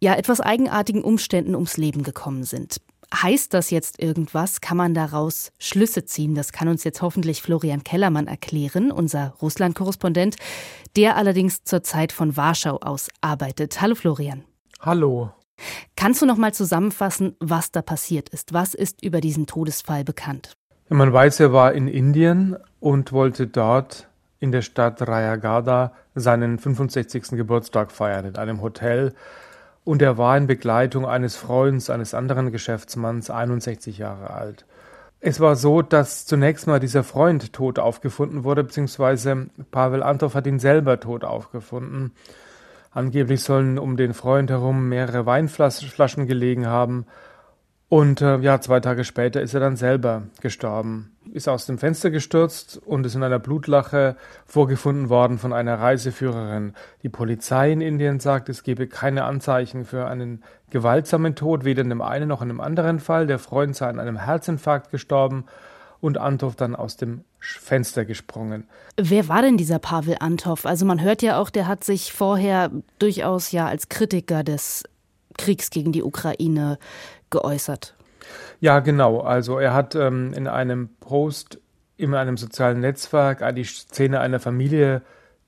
ja 0.00 0.14
etwas 0.14 0.40
eigenartigen 0.40 1.04
Umständen 1.04 1.54
ums 1.54 1.76
Leben 1.76 2.02
gekommen 2.02 2.44
sind. 2.44 2.80
Heißt 3.12 3.52
das 3.54 3.70
jetzt 3.70 4.00
irgendwas? 4.00 4.60
Kann 4.60 4.76
man 4.76 4.94
daraus 4.94 5.52
Schlüsse 5.58 6.04
ziehen? 6.04 6.36
Das 6.36 6.52
kann 6.52 6.68
uns 6.68 6.84
jetzt 6.84 7.02
hoffentlich 7.02 7.42
Florian 7.42 7.82
Kellermann 7.82 8.28
erklären, 8.28 8.92
unser 8.92 9.34
Russland-Korrespondent, 9.42 10.36
der 10.96 11.16
allerdings 11.16 11.64
zurzeit 11.64 12.12
von 12.12 12.36
Warschau 12.36 12.78
aus 12.78 13.08
arbeitet. 13.20 13.80
Hallo 13.80 13.96
Florian. 13.96 14.44
Hallo. 14.82 15.30
Kannst 15.94 16.22
du 16.22 16.26
noch 16.26 16.38
mal 16.38 16.54
zusammenfassen, 16.54 17.36
was 17.38 17.70
da 17.70 17.82
passiert 17.82 18.30
ist? 18.30 18.54
Was 18.54 18.72
ist 18.72 19.04
über 19.04 19.20
diesen 19.20 19.46
Todesfall 19.46 20.04
bekannt? 20.04 20.54
Man 20.88 21.12
weiß, 21.12 21.40
er 21.40 21.52
war 21.52 21.74
in 21.74 21.86
Indien 21.86 22.56
und 22.80 23.12
wollte 23.12 23.46
dort 23.46 24.08
in 24.38 24.52
der 24.52 24.62
Stadt 24.62 25.06
Rayagada 25.06 25.92
seinen 26.14 26.58
65. 26.58 27.32
Geburtstag 27.32 27.92
feiern 27.92 28.24
in 28.24 28.36
einem 28.36 28.62
Hotel. 28.62 29.14
Und 29.84 30.00
er 30.00 30.16
war 30.16 30.34
in 30.38 30.46
Begleitung 30.46 31.04
eines 31.04 31.36
Freundes, 31.36 31.90
eines 31.90 32.14
anderen 32.14 32.50
Geschäftsmanns, 32.50 33.28
61 33.28 33.98
Jahre 33.98 34.30
alt. 34.30 34.64
Es 35.20 35.40
war 35.40 35.56
so, 35.56 35.82
dass 35.82 36.24
zunächst 36.24 36.66
mal 36.66 36.80
dieser 36.80 37.04
Freund 37.04 37.52
tot 37.52 37.78
aufgefunden 37.78 38.44
wurde, 38.44 38.64
beziehungsweise 38.64 39.48
Pavel 39.70 40.02
Antov 40.02 40.34
hat 40.34 40.46
ihn 40.46 40.58
selber 40.58 40.98
tot 41.00 41.24
aufgefunden. 41.24 42.12
Angeblich 42.90 43.42
sollen 43.42 43.78
um 43.78 43.96
den 43.96 44.14
Freund 44.14 44.50
herum 44.50 44.88
mehrere 44.88 45.24
Weinflaschen 45.24 46.26
gelegen 46.26 46.66
haben. 46.66 47.06
Und 47.88 48.20
äh, 48.20 48.38
ja, 48.38 48.60
zwei 48.60 48.78
Tage 48.78 49.02
später 49.02 49.40
ist 49.40 49.52
er 49.52 49.58
dann 49.58 49.74
selber 49.74 50.22
gestorben. 50.40 51.16
Ist 51.32 51.48
aus 51.48 51.66
dem 51.66 51.76
Fenster 51.76 52.10
gestürzt 52.10 52.80
und 52.84 53.04
ist 53.04 53.16
in 53.16 53.24
einer 53.24 53.40
Blutlache 53.40 54.16
vorgefunden 54.46 55.08
worden 55.08 55.38
von 55.38 55.52
einer 55.52 55.80
Reiseführerin. 55.80 56.74
Die 57.02 57.08
Polizei 57.08 57.72
in 57.72 57.80
Indien 57.80 58.20
sagt, 58.20 58.48
es 58.48 58.62
gebe 58.62 58.86
keine 58.86 59.24
Anzeichen 59.24 59.84
für 59.84 60.06
einen 60.06 60.44
gewaltsamen 60.70 61.34
Tod, 61.34 61.64
weder 61.64 61.82
in 61.82 61.88
dem 61.88 62.00
einen 62.00 62.28
noch 62.28 62.42
in 62.42 62.48
dem 62.48 62.60
anderen 62.60 63.00
Fall. 63.00 63.26
Der 63.26 63.40
Freund 63.40 63.74
sei 63.74 63.88
an 63.88 63.98
einem 63.98 64.18
Herzinfarkt 64.18 64.92
gestorben 64.92 65.46
und 66.00 66.16
Antov 66.16 66.54
dann 66.54 66.76
aus 66.76 66.96
dem 66.96 67.24
Fenster 67.40 68.04
gesprungen. 68.04 68.68
Wer 68.96 69.28
war 69.28 69.42
denn 69.42 69.56
dieser 69.56 69.78
Pavel 69.78 70.16
Antov? 70.20 70.66
Also 70.66 70.84
man 70.84 71.00
hört 71.00 71.22
ja 71.22 71.38
auch, 71.38 71.50
der 71.50 71.66
hat 71.66 71.84
sich 71.84 72.12
vorher 72.12 72.70
durchaus 72.98 73.50
ja 73.52 73.66
als 73.66 73.88
Kritiker 73.88 74.44
des 74.44 74.84
Kriegs 75.38 75.70
gegen 75.70 75.92
die 75.92 76.02
Ukraine 76.02 76.78
geäußert. 77.30 77.94
Ja, 78.60 78.80
genau. 78.80 79.20
Also 79.20 79.58
er 79.58 79.72
hat 79.72 79.94
ähm, 79.94 80.32
in 80.34 80.46
einem 80.46 80.90
Post 81.00 81.58
in 81.96 82.14
einem 82.14 82.36
sozialen 82.36 82.80
Netzwerk 82.80 83.42
die 83.54 83.64
Szene 83.64 84.20
einer 84.20 84.40
Familie 84.40 85.02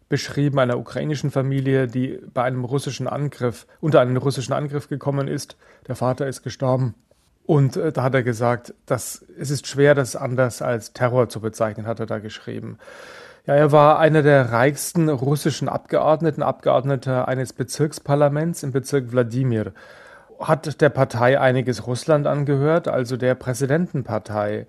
beschrieben, 0.09 0.59
einer 0.59 0.79
ukrainischen 0.79 1.31
Familie, 1.31 1.87
die 1.87 2.21
bei 2.35 2.43
einem 2.43 2.65
russischen 2.65 3.09
Angriff, 3.09 3.67
unter 3.81 4.01
einen 4.01 4.19
russischen 4.19 4.53
Angriff 4.53 4.89
gekommen 4.89 5.29
ist. 5.29 5.57
Der 5.89 5.97
Vater 5.97 6.27
ist 6.27 6.43
gestorben 6.43 6.95
und 7.45 7.77
äh, 7.77 7.93
da 7.93 8.05
hat 8.05 8.15
er 8.15 8.23
gesagt, 8.23 8.75
dass 8.87 9.25
es 9.39 9.51
ist 9.51 9.67
schwer, 9.67 9.95
das 9.95 10.17
anders 10.17 10.63
als 10.63 10.93
Terror 10.93 11.29
zu 11.29 11.41
bezeichnen, 11.41 11.87
hat 11.87 12.01
er 12.01 12.07
da 12.07 12.19
geschrieben. 12.19 12.79
Ja, 13.47 13.55
er 13.55 13.73
war 13.73 13.99
einer 13.99 14.23
der 14.23 14.53
reichsten 14.53 15.09
russischen 15.09 15.69
Abgeordneten, 15.69 16.43
Abgeordneter 16.43 17.27
eines 17.27 17.53
Bezirksparlaments 17.53 18.63
im 18.63 18.71
Bezirk 18.71 19.11
Wladimir. 19.11 19.73
Hat 20.39 20.81
der 20.81 20.91
Partei 20.91 21.41
einiges 21.41 21.87
Russland 21.87 22.27
angehört, 22.27 22.87
also 22.87 23.17
der 23.17 23.35
Präsidentenpartei. 23.35 24.67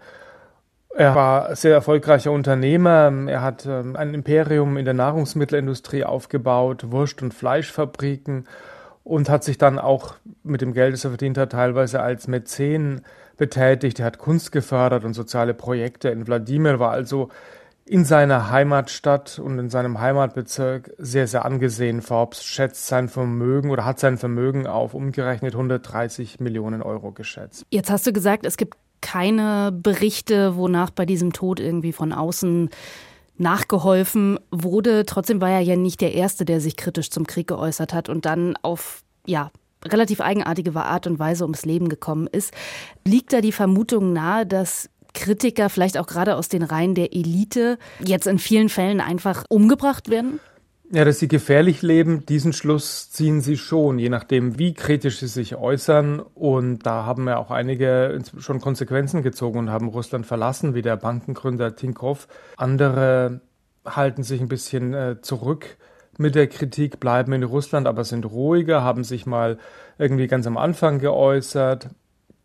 Er 0.96 1.16
war 1.16 1.56
sehr 1.56 1.74
erfolgreicher 1.74 2.32
Unternehmer. 2.32 3.12
Er 3.28 3.42
hat 3.42 3.66
ähm, 3.66 3.96
ein 3.96 4.14
Imperium 4.14 4.78
in 4.78 4.86
der 4.86 4.94
Nahrungsmittelindustrie 4.94 6.04
aufgebaut, 6.04 6.92
Wurst- 6.92 7.24
und 7.24 7.34
Fleischfabriken 7.34 8.46
und 9.04 9.30
hat 9.30 9.44
sich 9.44 9.58
dann 9.58 9.80
auch 9.80 10.16
mit 10.44 10.62
dem 10.62 10.74
Geld, 10.74 10.94
das 10.94 11.04
er 11.04 11.12
verdient 11.12 11.38
hat, 11.38 11.52
teilweise 11.52 12.02
als 12.02 12.28
Mäzen 12.28 13.02
betätigt. 13.38 14.00
Er 14.00 14.06
hat 14.06 14.18
Kunst 14.18 14.52
gefördert 14.52 15.04
und 15.04 15.14
soziale 15.14 15.54
Projekte 15.54 16.10
in 16.10 16.28
Wladimir, 16.28 16.80
war 16.80 16.92
also 16.92 17.30
in 17.86 18.06
seiner 18.06 18.50
Heimatstadt 18.50 19.40
und 19.40 19.60
in 19.60 19.70
seinem 19.70 20.00
Heimatbezirk 20.00 20.92
sehr, 20.98 21.28
sehr 21.28 21.44
angesehen. 21.44 22.02
Forbes 22.02 22.46
schätzt 22.46 22.88
sein 22.88 23.10
Vermögen 23.10 23.72
oder 23.72 23.84
hat 23.84 24.00
sein 24.00 24.18
Vermögen 24.18 24.68
auf 24.68 24.94
umgerechnet 24.94 25.54
130 25.54 26.40
Millionen 26.40 26.82
Euro 26.82 27.12
geschätzt. 27.12 27.66
Jetzt 27.72 27.92
hast 27.92 28.08
du 28.08 28.14
gesagt, 28.14 28.46
es 28.46 28.56
gibt 28.56 28.78
keine 29.02 29.74
Berichte, 29.74 30.56
wonach 30.56 30.92
bei 30.92 31.06
diesem 31.06 31.34
Tod 31.34 31.60
irgendwie 31.60 31.92
von 31.92 32.14
außen 32.14 32.70
nachgeholfen 33.38 34.40
wurde. 34.52 35.06
Trotzdem 35.06 35.42
war 35.42 35.50
er 35.50 35.62
ja 35.62 35.76
nicht 35.76 36.02
der 36.02 36.14
Erste, 36.14 36.46
der 36.46 36.62
sich 36.62 36.78
kritisch 36.78 37.10
zum 37.10 37.28
Krieg 37.28 37.48
geäußert 37.48 37.94
hat 37.94 38.10
und 38.10 38.26
dann 38.26 38.56
auf, 38.62 39.04
ja, 39.26 39.52
relativ 39.86 40.22
eigenartige 40.22 40.76
Art 40.80 41.08
und 41.08 41.20
Weise 41.20 41.44
ums 41.44 41.66
Leben 41.66 41.90
gekommen 41.90 42.28
ist. 42.28 42.54
Liegt 43.06 43.34
da 43.34 43.42
die 43.42 43.52
Vermutung 43.52 44.14
nahe, 44.14 44.46
dass 44.46 44.90
Kritiker, 45.14 45.70
vielleicht 45.70 45.98
auch 45.98 46.08
gerade 46.08 46.36
aus 46.36 46.50
den 46.50 46.64
Reihen 46.64 46.96
der 46.96 47.14
Elite, 47.14 47.78
jetzt 48.04 48.28
in 48.28 48.40
vielen 48.40 48.70
Fällen 48.70 49.00
einfach 49.00 49.44
umgebracht 49.50 50.10
werden? 50.10 50.40
Ja, 50.92 51.06
dass 51.06 51.20
sie 51.20 51.28
gefährlich 51.28 51.82
leben, 51.82 52.26
diesen 52.26 52.54
Schluss 52.54 53.10
ziehen 53.10 53.42
sie 53.42 53.58
schon, 53.58 54.00
je 54.00 54.10
nachdem, 54.10 54.60
wie 54.60 54.74
kritisch 54.74 55.20
sie 55.20 55.28
sich 55.28 55.56
äußern. 55.56 56.20
Und 56.20 56.86
da 56.86 57.06
haben 57.06 57.28
ja 57.28 57.38
auch 57.38 57.52
einige 57.52 58.20
schon 58.38 58.60
Konsequenzen 58.60 59.24
gezogen 59.24 59.60
und 59.60 59.70
haben 59.72 59.88
Russland 59.88 60.26
verlassen, 60.26 60.76
wie 60.76 60.82
der 60.82 60.98
Bankengründer 60.98 61.76
Tinkoff. 61.76 62.28
Andere 62.58 63.42
halten 63.86 64.24
sich 64.24 64.42
ein 64.42 64.50
bisschen 64.50 64.94
äh, 64.94 65.22
zurück 65.22 65.78
mit 66.18 66.36
der 66.36 66.48
Kritik, 66.48 67.00
bleiben 67.00 67.34
in 67.34 67.44
Russland, 67.44 67.88
aber 67.88 68.04
sind 68.04 68.26
ruhiger, 68.26 68.84
haben 68.84 69.04
sich 69.04 69.26
mal 69.26 69.58
irgendwie 69.98 70.28
ganz 70.28 70.46
am 70.46 70.58
Anfang 70.58 71.00
geäußert, 71.00 71.90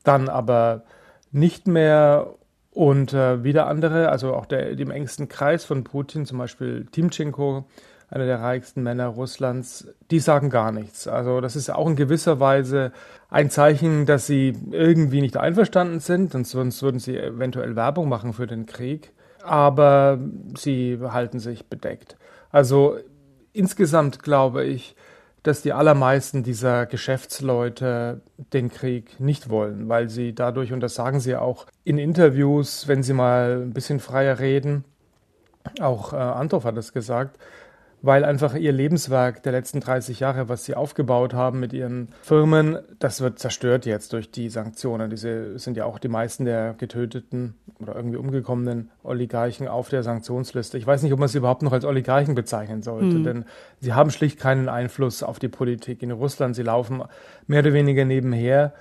dann 0.05 0.29
aber 0.29 0.85
nicht 1.33 1.67
mehr. 1.67 2.35
Und 2.71 3.13
äh, 3.13 3.43
wieder 3.43 3.67
andere, 3.67 4.09
also 4.09 4.35
auch 4.35 4.47
der, 4.47 4.77
dem 4.77 4.93
engsten 4.93 5.29
Kreis 5.29 5.65
von 5.65 5.83
Putin, 5.83 6.27
zum 6.27 6.39
Beispiel 6.39 6.87
Timchenko, 6.93 7.67
einer 8.11 8.27
der 8.27 8.41
reichsten 8.41 8.83
Männer 8.83 9.07
Russlands, 9.07 9.89
die 10.11 10.21
sagen 10.21 10.51
gar 10.51 10.73
nichts. 10.73 11.07
Also 11.07 11.41
das 11.41 11.57
ist 11.57 11.71
auch 11.71 11.87
in 11.87 11.97
gewisser 11.97 12.41
Weise 12.41 12.93
ein 13.29 13.51
Zeichen, 13.51 14.07
dass 14.07 14.27
sie 14.27 14.57
irgendwie 14.71 15.21
nicht 15.21 15.37
einverstanden 15.37 16.01
sind, 16.01 16.33
sonst 16.33 16.83
würden 16.83 17.01
sie 17.01 17.19
eventuell 17.19 17.77
Werbung 17.77 18.09
machen 18.09 18.33
für 18.33 18.47
den 18.47 18.67
Krieg, 18.67 19.13
aber 19.43 20.19
sie 20.57 20.99
halten 21.03 21.39
sich 21.39 21.67
bedeckt. 21.67 22.17
Also 22.51 22.97
insgesamt 23.53 24.23
glaube 24.23 24.65
ich, 24.65 24.97
dass 25.43 25.63
die 25.63 25.73
allermeisten 25.73 26.43
dieser 26.43 26.87
Geschäftsleute 26.87 28.23
den 28.53 28.71
Krieg 28.71 29.21
nicht 29.21 29.51
wollen, 29.51 29.89
weil 29.89 30.09
sie 30.09 30.35
dadurch, 30.35 30.73
und 30.73 30.81
das 30.81 30.95
sagen 30.95 31.21
sie 31.21 31.37
auch 31.37 31.67
in 31.85 31.99
Interviews, 31.99 32.89
wenn 32.89 33.03
sie 33.03 33.13
mal 33.13 33.63
ein 33.63 33.73
bisschen 33.73 34.01
freier 34.01 34.39
reden, 34.39 34.85
auch 35.81 36.13
äh, 36.13 36.17
Antov 36.17 36.65
hat 36.65 36.77
es 36.77 36.93
gesagt, 36.93 37.39
weil 38.01 38.25
einfach 38.25 38.55
ihr 38.55 38.73
Lebenswerk 38.73 39.43
der 39.43 39.53
letzten 39.53 39.81
30 39.81 40.21
Jahre, 40.21 40.49
was 40.49 40.65
sie 40.65 40.75
aufgebaut 40.75 41.35
haben 41.35 41.59
mit 41.59 41.73
ihren 41.73 42.09
Firmen, 42.23 42.79
das 42.99 43.21
wird 43.21 43.39
zerstört 43.39 43.87
jetzt 43.87 44.13
durch 44.13 44.31
die 44.31 44.51
Sanktionen. 44.51 45.11
Diese 45.11 45.59
sind 45.59 45.77
ja 45.77 45.85
auch 45.85 45.99
die 45.99 46.09
meisten 46.09 46.45
der 46.45 46.75
getöteten 46.75 47.55
oder 47.81 47.97
irgendwie 47.97 48.17
umgekommenen 48.17 48.91
Oligarchen 49.03 49.67
auf 49.67 49.89
der 49.89 50.03
Sanktionsliste. 50.03 50.79
Ich 50.79 50.87
weiß 50.87 51.03
nicht, 51.03 51.13
ob 51.13 51.19
man 51.19 51.29
sie 51.29 51.39
überhaupt 51.39 51.63
noch 51.63 51.73
als 51.73 51.85
Oligarchen 51.85 52.35
bezeichnen 52.35 52.83
sollte, 52.83 53.19
mhm. 53.19 53.25
denn 53.25 53.45
sie 53.81 53.95
haben 53.95 54.11
schlicht 54.11 54.39
keinen 54.39 54.69
Einfluss 54.69 55.23
auf 55.23 55.39
die 55.39 55.49
Politik 55.49 56.03
in 56.03 56.13
Russland. 56.13 56.55
Sie 56.55 56.63
laufen 56.63 57.03
mehr 57.47 57.61
oder 57.61 57.73
weniger 57.73 58.05
nebenher 58.05 58.75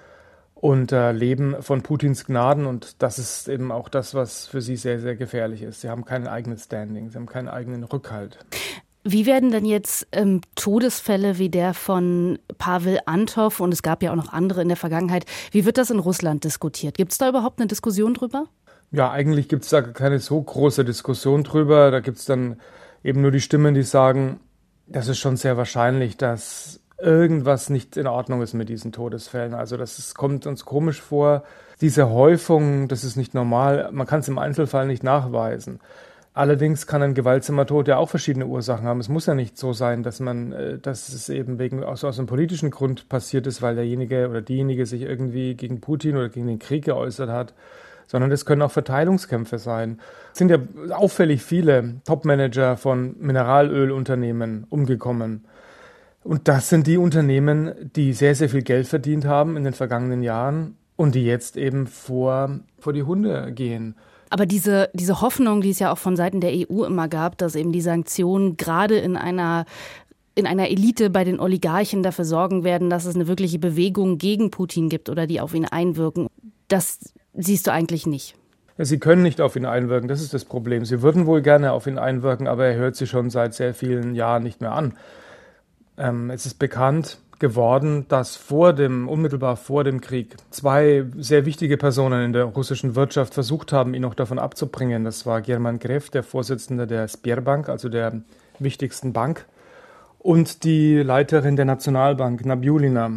und 0.53 0.91
äh, 0.91 1.11
leben 1.11 1.55
von 1.61 1.81
Putins 1.81 2.25
Gnaden 2.25 2.65
und 2.65 3.01
das 3.01 3.19
ist 3.19 3.47
eben 3.47 3.71
auch 3.71 3.89
das, 3.89 4.13
was 4.15 4.47
für 4.47 4.61
sie 4.61 4.75
sehr, 4.75 4.99
sehr 4.99 5.15
gefährlich 5.15 5.61
ist. 5.61 5.81
Sie 5.81 5.89
haben 5.89 6.05
kein 6.05 6.27
eigenes 6.27 6.65
Standing, 6.65 7.09
sie 7.09 7.17
haben 7.17 7.27
keinen 7.27 7.47
eigenen 7.47 7.83
Rückhalt. 7.83 8.39
Wie 9.09 9.25
werden 9.25 9.51
denn 9.51 9.63
jetzt 9.63 10.05
ähm, 10.11 10.41
Todesfälle 10.55 11.37
wie 11.37 11.47
der 11.47 11.73
von 11.73 12.39
Pavel 12.57 12.99
Antov 13.05 13.61
und 13.61 13.73
es 13.73 13.81
gab 13.81 14.03
ja 14.03 14.11
auch 14.11 14.17
noch 14.17 14.33
andere 14.33 14.61
in 14.61 14.67
der 14.67 14.75
Vergangenheit, 14.75 15.25
wie 15.51 15.63
wird 15.63 15.77
das 15.77 15.91
in 15.91 15.99
Russland 15.99 16.43
diskutiert? 16.43 16.97
Gibt 16.97 17.13
es 17.13 17.17
da 17.17 17.29
überhaupt 17.29 17.59
eine 17.59 17.67
Diskussion 17.67 18.13
drüber? 18.13 18.47
Ja, 18.91 19.09
eigentlich 19.09 19.47
gibt 19.47 19.63
es 19.63 19.69
da 19.69 19.81
keine 19.81 20.19
so 20.19 20.41
große 20.41 20.83
Diskussion 20.83 21.45
drüber. 21.45 21.89
Da 21.89 22.01
gibt 22.01 22.17
es 22.17 22.25
dann 22.25 22.59
eben 23.01 23.21
nur 23.21 23.31
die 23.31 23.39
Stimmen, 23.39 23.73
die 23.75 23.83
sagen, 23.83 24.41
das 24.87 25.07
ist 25.07 25.19
schon 25.19 25.37
sehr 25.37 25.55
wahrscheinlich, 25.55 26.17
dass 26.17 26.81
irgendwas 26.97 27.69
nicht 27.69 27.95
in 27.95 28.07
Ordnung 28.07 28.41
ist 28.41 28.53
mit 28.53 28.67
diesen 28.67 28.91
Todesfällen. 28.91 29.53
Also 29.53 29.77
das 29.77 29.99
ist, 29.99 30.15
kommt 30.15 30.47
uns 30.47 30.65
komisch 30.65 31.01
vor. 31.01 31.43
Diese 31.79 32.09
Häufung, 32.09 32.89
das 32.89 33.05
ist 33.05 33.15
nicht 33.15 33.33
normal. 33.33 33.89
Man 33.93 34.05
kann 34.05 34.19
es 34.19 34.27
im 34.27 34.37
Einzelfall 34.37 34.87
nicht 34.87 35.03
nachweisen. 35.03 35.79
Allerdings 36.37 36.85
kann 36.85 37.01
ein 37.01 37.15
gewaltsamer 37.15 37.65
Tod 37.65 37.87
ja 37.87 37.97
auch 37.97 38.09
verschiedene 38.09 38.45
Ursachen 38.45 38.85
haben. 38.85 38.99
Es 38.99 39.09
muss 39.09 39.25
ja 39.25 39.33
nicht 39.33 39.57
so 39.57 39.73
sein, 39.73 40.03
dass 40.03 40.19
man, 40.19 40.51
äh, 40.51 40.77
dass 40.77 41.09
es 41.09 41.29
eben 41.29 41.57
wegen 41.57 41.83
aus, 41.83 42.03
aus 42.03 42.19
einem 42.19 42.27
politischen 42.27 42.69
Grund 42.69 43.09
passiert 43.09 43.47
ist, 43.47 43.63
weil 43.63 43.73
derjenige 43.73 44.29
oder 44.29 44.43
diejenige 44.43 44.85
sich 44.85 45.01
irgendwie 45.01 45.55
gegen 45.55 45.81
Putin 45.81 46.15
oder 46.15 46.29
gegen 46.29 46.45
den 46.45 46.59
Krieg 46.59 46.85
geäußert 46.85 47.31
hat, 47.31 47.55
sondern 48.05 48.31
es 48.31 48.45
können 48.45 48.61
auch 48.61 48.69
Verteilungskämpfe 48.69 49.57
sein. 49.57 49.99
Es 50.31 50.37
sind 50.37 50.51
ja 50.51 50.59
auffällig 50.91 51.41
viele 51.41 51.95
Topmanager 52.05 52.77
von 52.77 53.15
Mineralölunternehmen 53.19 54.67
umgekommen. 54.69 55.43
Und 56.23 56.47
das 56.47 56.69
sind 56.69 56.85
die 56.85 56.97
Unternehmen, 56.97 57.73
die 57.95 58.13
sehr, 58.13 58.35
sehr 58.35 58.49
viel 58.49 58.61
Geld 58.61 58.85
verdient 58.85 59.25
haben 59.25 59.57
in 59.57 59.63
den 59.63 59.73
vergangenen 59.73 60.21
Jahren 60.21 60.77
und 60.97 61.15
die 61.15 61.25
jetzt 61.25 61.57
eben 61.57 61.87
vor, 61.87 62.59
vor 62.77 62.93
die 62.93 63.01
Hunde 63.01 63.51
gehen. 63.53 63.95
Aber 64.29 64.45
diese, 64.45 64.89
diese 64.93 65.21
Hoffnung, 65.21 65.61
die 65.61 65.69
es 65.69 65.79
ja 65.79 65.91
auch 65.91 65.97
von 65.97 66.15
Seiten 66.15 66.41
der 66.41 66.51
EU 66.51 66.83
immer 66.83 67.07
gab, 67.07 67.37
dass 67.37 67.55
eben 67.55 67.71
die 67.71 67.81
Sanktionen 67.81 68.57
gerade 68.57 68.97
in 68.97 69.15
einer 69.15 69.65
in 70.35 70.45
einer 70.45 70.69
Elite 70.69 71.09
bei 71.09 71.23
den 71.23 71.39
Oligarchen 71.39 72.03
dafür 72.03 72.23
sorgen 72.23 72.63
werden, 72.63 72.91
dass 72.91 73.05
es 73.05 73.15
eine 73.15 73.27
wirkliche 73.27 73.57
Bewegung 73.57 74.19
gegen 74.19 74.51
Putin 74.51 74.87
gibt 74.87 75.09
oder 75.09 75.25
die 75.25 75.41
auf 75.41 75.55
ihn 75.55 75.65
einwirken. 75.65 76.27
Das 76.67 76.99
siehst 77.33 77.65
du 77.65 77.71
eigentlich 77.71 78.05
nicht. 78.05 78.35
Sie 78.77 78.99
können 78.99 79.23
nicht 79.23 79.41
auf 79.41 79.55
ihn 79.55 79.65
einwirken, 79.65 80.07
das 80.07 80.21
ist 80.21 80.35
das 80.35 80.45
Problem. 80.45 80.85
Sie 80.85 81.01
würden 81.01 81.25
wohl 81.25 81.41
gerne 81.41 81.71
auf 81.71 81.87
ihn 81.87 81.97
einwirken, 81.97 82.47
aber 82.47 82.67
er 82.67 82.75
hört 82.75 82.95
sie 82.95 83.07
schon 83.07 83.31
seit 83.31 83.55
sehr 83.55 83.73
vielen 83.73 84.13
Jahren 84.13 84.43
nicht 84.43 84.61
mehr 84.61 84.73
an. 84.73 84.93
Ähm, 85.97 86.29
es 86.29 86.45
ist 86.45 86.59
bekannt, 86.59 87.17
geworden, 87.39 88.05
dass 88.07 88.35
vor 88.35 88.73
dem, 88.73 89.07
unmittelbar 89.07 89.57
vor 89.57 89.83
dem 89.83 90.01
Krieg, 90.01 90.35
zwei 90.49 91.05
sehr 91.17 91.45
wichtige 91.45 91.77
Personen 91.77 92.25
in 92.25 92.33
der 92.33 92.45
russischen 92.45 92.95
Wirtschaft 92.95 93.33
versucht 93.33 93.71
haben, 93.71 93.93
ihn 93.93 94.01
noch 94.01 94.15
davon 94.15 94.39
abzubringen. 94.39 95.03
Das 95.03 95.25
war 95.25 95.41
German 95.41 95.79
Greff, 95.79 96.09
der 96.09 96.23
Vorsitzende 96.23 96.87
der 96.87 97.07
Sberbank, 97.07 97.69
also 97.69 97.89
der 97.89 98.21
wichtigsten 98.59 99.13
Bank, 99.13 99.45
und 100.19 100.63
die 100.63 100.97
Leiterin 100.97 101.55
der 101.55 101.65
Nationalbank, 101.65 102.45
Nabiulina. 102.45 103.11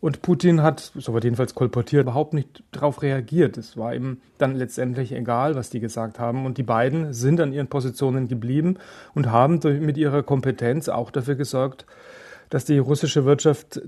Und 0.00 0.22
Putin 0.22 0.62
hat, 0.62 0.92
so 0.94 1.12
wird 1.12 1.24
jedenfalls 1.24 1.56
kolportiert, 1.56 2.02
überhaupt 2.02 2.32
nicht 2.32 2.62
darauf 2.70 3.02
reagiert. 3.02 3.56
Es 3.56 3.76
war 3.76 3.94
ihm 3.94 4.18
dann 4.38 4.54
letztendlich 4.54 5.12
egal, 5.12 5.56
was 5.56 5.70
die 5.70 5.80
gesagt 5.80 6.20
haben. 6.20 6.46
Und 6.46 6.56
die 6.56 6.62
beiden 6.62 7.12
sind 7.12 7.40
an 7.40 7.52
ihren 7.52 7.66
Positionen 7.66 8.28
geblieben 8.28 8.76
und 9.14 9.32
haben 9.32 9.58
mit 9.84 9.96
ihrer 9.96 10.22
Kompetenz 10.22 10.88
auch 10.88 11.10
dafür 11.10 11.34
gesorgt, 11.34 11.84
dass 12.50 12.64
die 12.64 12.78
russische 12.78 13.24
Wirtschaft 13.24 13.80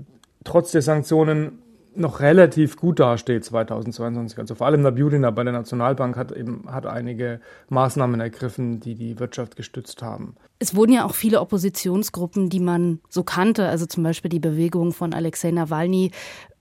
trotz 0.44 0.72
der 0.72 0.82
Sanktionen 0.82 1.58
noch 1.94 2.20
relativ 2.20 2.76
gut 2.76 3.00
dasteht 3.00 3.44
2022. 3.44 4.38
Also 4.38 4.54
vor 4.54 4.66
allem 4.66 4.82
Nabiulina 4.82 5.30
bei 5.30 5.42
der 5.44 5.52
Nationalbank 5.52 6.16
hat 6.16 6.32
eben 6.32 6.64
hat 6.70 6.86
einige 6.86 7.40
Maßnahmen 7.68 8.20
ergriffen, 8.20 8.80
die 8.80 8.94
die 8.94 9.18
Wirtschaft 9.18 9.56
gestützt 9.56 10.02
haben. 10.02 10.36
Es 10.58 10.74
wurden 10.74 10.92
ja 10.92 11.04
auch 11.04 11.14
viele 11.14 11.40
Oppositionsgruppen, 11.40 12.48
die 12.48 12.60
man 12.60 13.00
so 13.08 13.24
kannte, 13.24 13.68
also 13.68 13.86
zum 13.86 14.02
Beispiel 14.02 14.28
die 14.28 14.40
Bewegung 14.40 14.92
von 14.92 15.12
Alexei 15.12 15.50
Nawalny, 15.50 16.12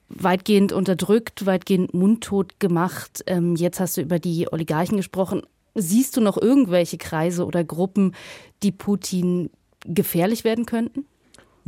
weitgehend 0.09 0.73
unterdrückt, 0.73 1.45
weitgehend 1.45 1.93
mundtot 1.93 2.59
gemacht. 2.59 3.23
Ähm, 3.27 3.55
jetzt 3.55 3.79
hast 3.79 3.97
du 3.97 4.01
über 4.01 4.17
die 4.17 4.51
Oligarchen 4.51 4.97
gesprochen. 4.97 5.43
Siehst 5.75 6.17
du 6.17 6.21
noch 6.21 6.37
irgendwelche 6.37 6.97
Kreise 6.97 7.45
oder 7.45 7.63
Gruppen, 7.63 8.15
die 8.63 8.71
Putin 8.71 9.51
gefährlich 9.85 10.43
werden 10.43 10.65
könnten? 10.65 11.05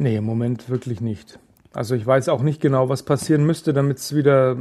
Nee, 0.02 0.16
im 0.16 0.24
Moment 0.24 0.68
wirklich 0.68 1.00
nicht. 1.00 1.38
Also 1.74 1.94
ich 1.94 2.08
weiß 2.08 2.30
auch 2.30 2.42
nicht 2.42 2.60
genau, 2.60 2.90
was 2.90 3.04
passieren 3.04 3.46
müsste, 3.46 3.72
damit 3.72 4.00
es 4.00 4.16
wieder, 4.16 4.58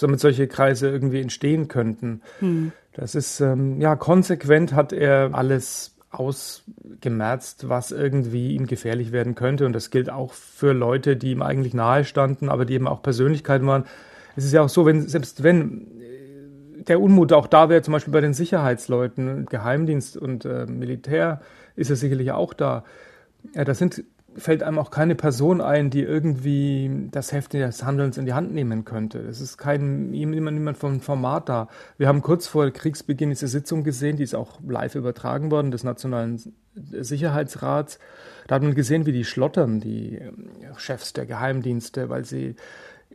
damit 0.00 0.20
solche 0.20 0.48
Kreise 0.48 0.88
irgendwie 0.88 1.20
entstehen 1.20 1.68
könnten. 1.68 2.22
Hm. 2.38 2.72
Das 2.94 3.14
ist, 3.14 3.40
ähm, 3.40 3.78
ja, 3.78 3.94
konsequent 3.94 4.72
hat 4.72 4.94
er 4.94 5.34
alles 5.34 5.96
ausgemerzt, 6.10 7.68
was 7.68 7.92
irgendwie 7.92 8.54
ihm 8.54 8.66
gefährlich 8.66 9.12
werden 9.12 9.34
könnte. 9.34 9.66
Und 9.66 9.74
das 9.74 9.90
gilt 9.90 10.08
auch 10.08 10.32
für 10.32 10.72
Leute, 10.72 11.14
die 11.14 11.32
ihm 11.32 11.42
eigentlich 11.42 11.74
nahe 11.74 12.04
standen, 12.04 12.48
aber 12.48 12.64
die 12.64 12.72
eben 12.72 12.88
auch 12.88 13.02
Persönlichkeiten 13.02 13.66
waren. 13.66 13.84
Es 14.34 14.46
ist 14.46 14.52
ja 14.52 14.62
auch 14.62 14.70
so, 14.70 14.86
wenn, 14.86 15.06
selbst 15.06 15.42
wenn 15.42 15.88
äh, 16.00 16.84
der 16.84 17.02
Unmut 17.02 17.34
auch 17.34 17.48
da 17.48 17.68
wäre, 17.68 17.82
zum 17.82 17.92
Beispiel 17.92 18.14
bei 18.14 18.22
den 18.22 18.32
Sicherheitsleuten, 18.32 19.44
Geheimdienst 19.44 20.16
und 20.16 20.46
äh, 20.46 20.64
Militär, 20.64 21.42
ist 21.76 21.90
er 21.90 21.96
sicherlich 21.96 22.32
auch 22.32 22.54
da. 22.54 22.84
Ja, 23.54 23.64
das 23.64 23.78
sind 23.78 24.02
fällt 24.36 24.62
einem 24.62 24.78
auch 24.78 24.90
keine 24.90 25.14
Person 25.14 25.60
ein, 25.60 25.90
die 25.90 26.02
irgendwie 26.02 27.08
das 27.10 27.32
Heft 27.32 27.52
des 27.52 27.84
Handelns 27.84 28.16
in 28.16 28.26
die 28.26 28.32
Hand 28.32 28.54
nehmen 28.54 28.84
könnte. 28.84 29.18
Es 29.18 29.40
ist 29.40 29.56
kein 29.56 30.10
niemand, 30.10 30.56
niemand 30.56 30.78
vom 30.78 31.00
Format 31.00 31.48
da. 31.48 31.68
Wir 31.98 32.08
haben 32.08 32.22
kurz 32.22 32.46
vor 32.46 32.70
Kriegsbeginn 32.70 33.30
diese 33.30 33.48
Sitzung 33.48 33.82
gesehen, 33.82 34.16
die 34.16 34.22
ist 34.22 34.34
auch 34.34 34.60
live 34.66 34.94
übertragen 34.94 35.50
worden, 35.50 35.70
des 35.70 35.84
Nationalen 35.84 36.40
Sicherheitsrats. 36.74 37.98
Da 38.46 38.54
hat 38.56 38.62
man 38.62 38.74
gesehen, 38.74 39.06
wie 39.06 39.12
die 39.12 39.24
schlottern, 39.24 39.80
die 39.80 40.16
ähm, 40.16 40.48
Chefs 40.76 41.12
der 41.12 41.26
Geheimdienste, 41.26 42.08
weil 42.08 42.24
sie 42.24 42.56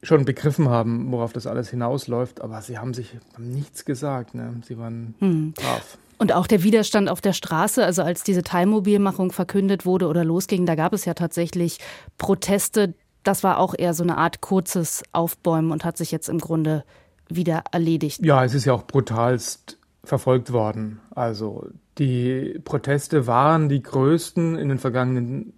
schon 0.03 0.25
begriffen 0.25 0.69
haben, 0.69 1.11
worauf 1.11 1.33
das 1.33 1.47
alles 1.47 1.69
hinausläuft, 1.69 2.41
aber 2.41 2.61
sie 2.61 2.77
haben 2.77 2.93
sich 2.93 3.17
haben 3.33 3.49
nichts 3.49 3.85
gesagt. 3.85 4.35
Ne? 4.35 4.53
Sie 4.65 4.77
waren 4.77 5.15
hm. 5.19 5.53
brav. 5.53 5.97
Und 6.17 6.33
auch 6.33 6.47
der 6.47 6.63
Widerstand 6.63 7.09
auf 7.09 7.21
der 7.21 7.33
Straße, 7.33 7.83
also 7.83 8.01
als 8.01 8.23
diese 8.23 8.43
Teilmobilmachung 8.43 9.31
verkündet 9.31 9.85
wurde 9.85 10.07
oder 10.07 10.23
losging, 10.23 10.65
da 10.65 10.75
gab 10.75 10.93
es 10.93 11.05
ja 11.05 11.13
tatsächlich 11.13 11.79
Proteste. 12.17 12.93
Das 13.23 13.43
war 13.43 13.59
auch 13.59 13.73
eher 13.77 13.93
so 13.93 14.03
eine 14.03 14.17
Art 14.17 14.41
kurzes 14.41 15.03
Aufbäumen 15.11 15.71
und 15.71 15.83
hat 15.83 15.97
sich 15.97 16.11
jetzt 16.11 16.29
im 16.29 16.39
Grunde 16.39 16.83
wieder 17.27 17.63
erledigt. 17.71 18.23
Ja, 18.23 18.45
es 18.45 18.53
ist 18.53 18.65
ja 18.65 18.73
auch 18.73 18.85
brutalst 18.85 19.77
verfolgt 20.03 20.53
worden. 20.53 20.99
Also 21.13 21.67
die 21.97 22.59
Proteste 22.63 23.27
waren 23.27 23.67
die 23.67 23.81
größten 23.81 24.55
in 24.55 24.69
den 24.69 24.77
vergangenen 24.77 25.53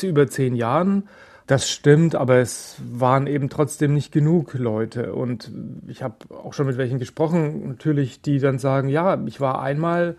über 0.00 0.28
zehn 0.28 0.54
Jahren. 0.54 1.08
Das 1.46 1.68
stimmt, 1.68 2.14
aber 2.14 2.36
es 2.36 2.76
waren 2.90 3.26
eben 3.26 3.48
trotzdem 3.48 3.94
nicht 3.94 4.12
genug 4.12 4.54
Leute. 4.54 5.12
Und 5.12 5.50
ich 5.88 6.02
habe 6.02 6.16
auch 6.30 6.54
schon 6.54 6.66
mit 6.66 6.78
welchen 6.78 6.98
gesprochen, 6.98 7.68
natürlich, 7.68 8.22
die 8.22 8.38
dann 8.38 8.58
sagen, 8.58 8.88
ja, 8.88 9.20
ich 9.26 9.40
war 9.40 9.60
einmal 9.60 10.16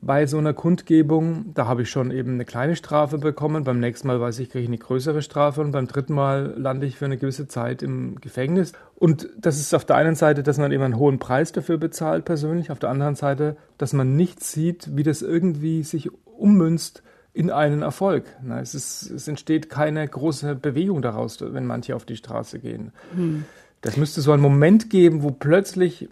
bei 0.00 0.26
so 0.26 0.38
einer 0.38 0.52
Kundgebung, 0.52 1.52
da 1.54 1.66
habe 1.66 1.82
ich 1.82 1.90
schon 1.90 2.10
eben 2.10 2.34
eine 2.34 2.44
kleine 2.44 2.76
Strafe 2.76 3.18
bekommen. 3.18 3.64
Beim 3.64 3.80
nächsten 3.80 4.08
Mal 4.08 4.20
weiß 4.20 4.38
ich, 4.40 4.50
kriege 4.50 4.62
ich 4.62 4.68
eine 4.68 4.78
größere 4.78 5.22
Strafe 5.22 5.60
und 5.60 5.72
beim 5.72 5.86
dritten 5.86 6.14
Mal 6.14 6.54
lande 6.56 6.86
ich 6.86 6.96
für 6.96 7.04
eine 7.04 7.16
gewisse 7.16 7.46
Zeit 7.48 7.82
im 7.82 8.20
Gefängnis. 8.20 8.72
Und 8.96 9.28
das 9.38 9.58
ist 9.58 9.74
auf 9.74 9.84
der 9.84 9.96
einen 9.96 10.14
Seite, 10.14 10.42
dass 10.42 10.58
man 10.58 10.72
eben 10.72 10.82
einen 10.82 10.98
hohen 10.98 11.18
Preis 11.18 11.52
dafür 11.52 11.78
bezahlt 11.78 12.24
persönlich, 12.24 12.70
auf 12.70 12.78
der 12.78 12.90
anderen 12.90 13.14
Seite, 13.14 13.56
dass 13.78 13.92
man 13.92 14.16
nicht 14.16 14.42
sieht, 14.42 14.96
wie 14.96 15.02
das 15.02 15.22
irgendwie 15.22 15.82
sich 15.82 16.10
ummünzt 16.36 17.02
in 17.34 17.50
einen 17.50 17.82
Erfolg. 17.82 18.24
Es, 18.60 18.74
ist, 18.74 19.10
es 19.10 19.28
entsteht 19.28 19.68
keine 19.68 20.06
große 20.06 20.54
Bewegung 20.54 21.02
daraus, 21.02 21.38
wenn 21.40 21.66
manche 21.66 21.96
auf 21.96 22.04
die 22.04 22.16
Straße 22.16 22.60
gehen. 22.60 22.92
Hm. 23.14 23.44
Das 23.80 23.96
müsste 23.96 24.22
so 24.22 24.32
einen 24.32 24.40
Moment 24.40 24.88
geben, 24.88 25.22
wo 25.22 25.32
plötzlich 25.32 26.08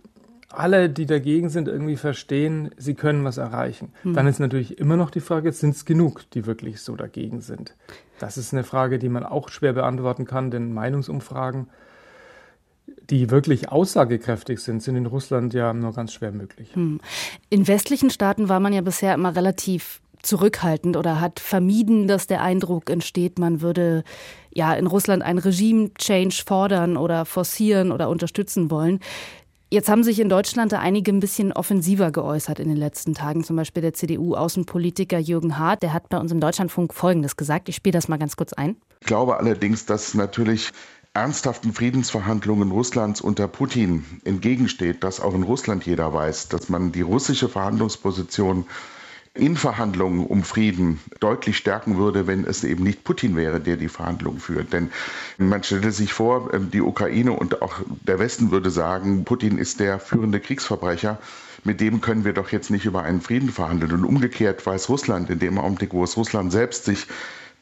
alle, 0.51 0.91
die 0.91 1.07
dagegen 1.07 1.49
sind, 1.49 1.69
irgendwie 1.69 1.97
verstehen, 1.97 2.71
sie 2.77 2.95
können 2.95 3.25
was 3.25 3.39
erreichen. 3.39 3.93
Hm. 4.03 4.15
Dann 4.15 4.27
ist 4.27 4.41
natürlich 4.41 4.79
immer 4.79 4.97
noch 4.97 5.11
die 5.11 5.21
Frage, 5.21 5.53
sind 5.53 5.77
es 5.77 5.85
genug, 5.85 6.29
die 6.33 6.45
wirklich 6.45 6.83
so 6.83 6.97
dagegen 6.97 7.41
sind? 7.41 7.75
Das 8.19 8.37
ist 8.37 8.53
eine 8.53 8.65
Frage, 8.65 8.99
die 8.99 9.09
man 9.09 9.25
auch 9.25 9.49
schwer 9.49 9.73
beantworten 9.73 10.27
kann, 10.27 10.51
denn 10.51 10.75
Meinungsumfragen, 10.75 11.69
die 13.09 13.31
wirklich 13.31 13.71
aussagekräftig 13.71 14.59
sind, 14.59 14.83
sind 14.83 14.97
in 14.97 15.07
Russland 15.07 15.55
ja 15.55 15.73
nur 15.73 15.95
ganz 15.95 16.13
schwer 16.13 16.33
möglich. 16.33 16.75
Hm. 16.75 17.01
In 17.49 17.69
westlichen 17.69 18.11
Staaten 18.11 18.49
war 18.49 18.61
man 18.61 18.73
ja 18.73 18.81
bisher 18.81 19.15
immer 19.15 19.35
relativ 19.35 20.01
zurückhaltend 20.23 20.97
oder 20.97 21.21
hat 21.21 21.41
vermieden, 21.41 22.09
dass 22.09 22.27
der 22.27 22.43
Eindruck 22.43 22.91
entsteht, 22.91 23.39
man 23.39 23.61
würde 23.61 24.05
ja 24.53 24.73
in 24.75 24.87
Russland 24.87 25.23
ein 25.23 25.39
Regime-Change 25.39 26.43
fordern 26.47 26.97
oder 26.97 27.25
forcieren 27.25 27.93
oder 27.93 28.09
unterstützen 28.09 28.71
wollen. 28.71 29.01
Jetzt 29.71 29.89
haben 29.89 30.05
sich 30.05 30.21
in 30.21 30.29
Deutschland 30.29 30.71
da 30.73 30.81
einige 30.81 31.11
ein 31.11 31.21
bisschen 31.21 31.51
offensiver 31.51 32.11
geäußert 32.11 32.61
in 32.61 32.69
den 32.69 32.77
letzten 32.77 33.15
Tagen. 33.15 33.43
Zum 33.43 33.57
Beispiel 33.57 33.81
der 33.81 33.95
CDU-Außenpolitiker 33.95 35.19
Jürgen 35.19 35.57
Hart, 35.57 35.83
der 35.83 35.95
hat 35.95 36.11
bei 36.11 36.19
uns 36.19 36.31
im 36.31 36.41
Deutschlandfunk 36.41 36.93
Folgendes 36.93 37.37
gesagt. 37.37 37.71
Ich 37.71 37.77
spiele 37.77 37.95
das 37.95 38.07
mal 38.07 38.19
ganz 38.19 38.37
kurz 38.37 38.53
ein. 38.53 38.77
Ich 39.01 39.07
glaube 39.07 39.39
allerdings, 39.39 39.87
dass 39.87 40.13
natürlich 40.13 40.73
ernsthaften 41.15 41.73
Friedensverhandlungen 41.73 42.71
Russlands 42.71 43.23
unter 43.23 43.49
Putin 43.49 44.05
entgegensteht, 44.25 45.03
dass 45.03 45.21
auch 45.21 45.35
in 45.35 45.43
Russland 45.43 45.87
jeder 45.87 46.13
weiß, 46.13 46.49
dass 46.49 46.69
man 46.69 46.93
die 46.93 47.01
russische 47.01 47.49
Verhandlungsposition 47.49 48.67
in 49.35 49.57
Verhandlungen 49.57 50.27
um 50.27 50.43
Frieden 50.43 51.01
deutlich 51.21 51.57
stärken 51.57 51.97
würde, 51.97 52.27
wenn 52.27 52.45
es 52.45 52.65
eben 52.65 52.85
nicht 52.85 53.03
Putin 53.03 53.35
wäre, 53.35 53.61
der 53.61 53.79
die 53.79 53.89
Verhandlungen 53.89 54.41
führt. 54.41 54.75
Denn 54.75 54.91
man 55.39 55.63
stelle 55.63 55.91
sich 55.91 56.13
vor, 56.13 56.53
ähm, 56.53 56.71
die 56.71 56.83
Ukraine 56.83 57.33
und 57.33 57.63
auch 57.63 57.81
der 58.07 58.19
Westen 58.19 58.51
würde 58.51 58.71
sagen, 58.71 59.25
Putin 59.25 59.57
ist 59.57 59.81
der 59.81 59.99
führende 60.01 60.39
Kriegsverbrecher. 60.39 61.19
Mit 61.65 61.81
dem 61.81 62.03
können 62.03 62.25
wir 62.25 62.35
doch 62.35 62.51
jetzt 62.51 62.71
nicht 62.71 62.85
über 62.85 63.03
einen 63.05 63.23
Frieden 63.23 63.51
verhandeln. 63.51 63.93
Und 63.93 64.05
umgekehrt 64.05 64.67
weiß 64.67 64.91
Russland 64.91 65.31
in 65.31 65.39
dem 65.39 65.59
Augenblick, 65.59 65.95
wo 65.95 66.05
es 66.05 66.17
Russland 66.17 66.53
selbst 66.53 66.85
sich 66.85 67.07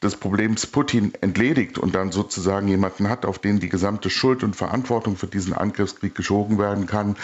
des 0.03 0.17
Problems 0.17 0.65
Putin 0.65 1.13
entledigt 1.21 1.77
und 1.77 1.95
dann 1.95 2.11
sozusagen 2.11 2.67
jemanden 2.67 3.07
hat, 3.07 3.25
auf 3.25 3.39
den 3.39 3.59
die 3.59 3.69
gesamte 3.69 4.09
Schuld 4.09 4.43
und 4.43 4.55
Verantwortung 4.55 5.15
für 5.15 5.27
diesen 5.27 5.53
Angriffskrieg 5.53 6.15
geschoben 6.15 6.57
werden 6.57 6.87
kann, 6.87 7.15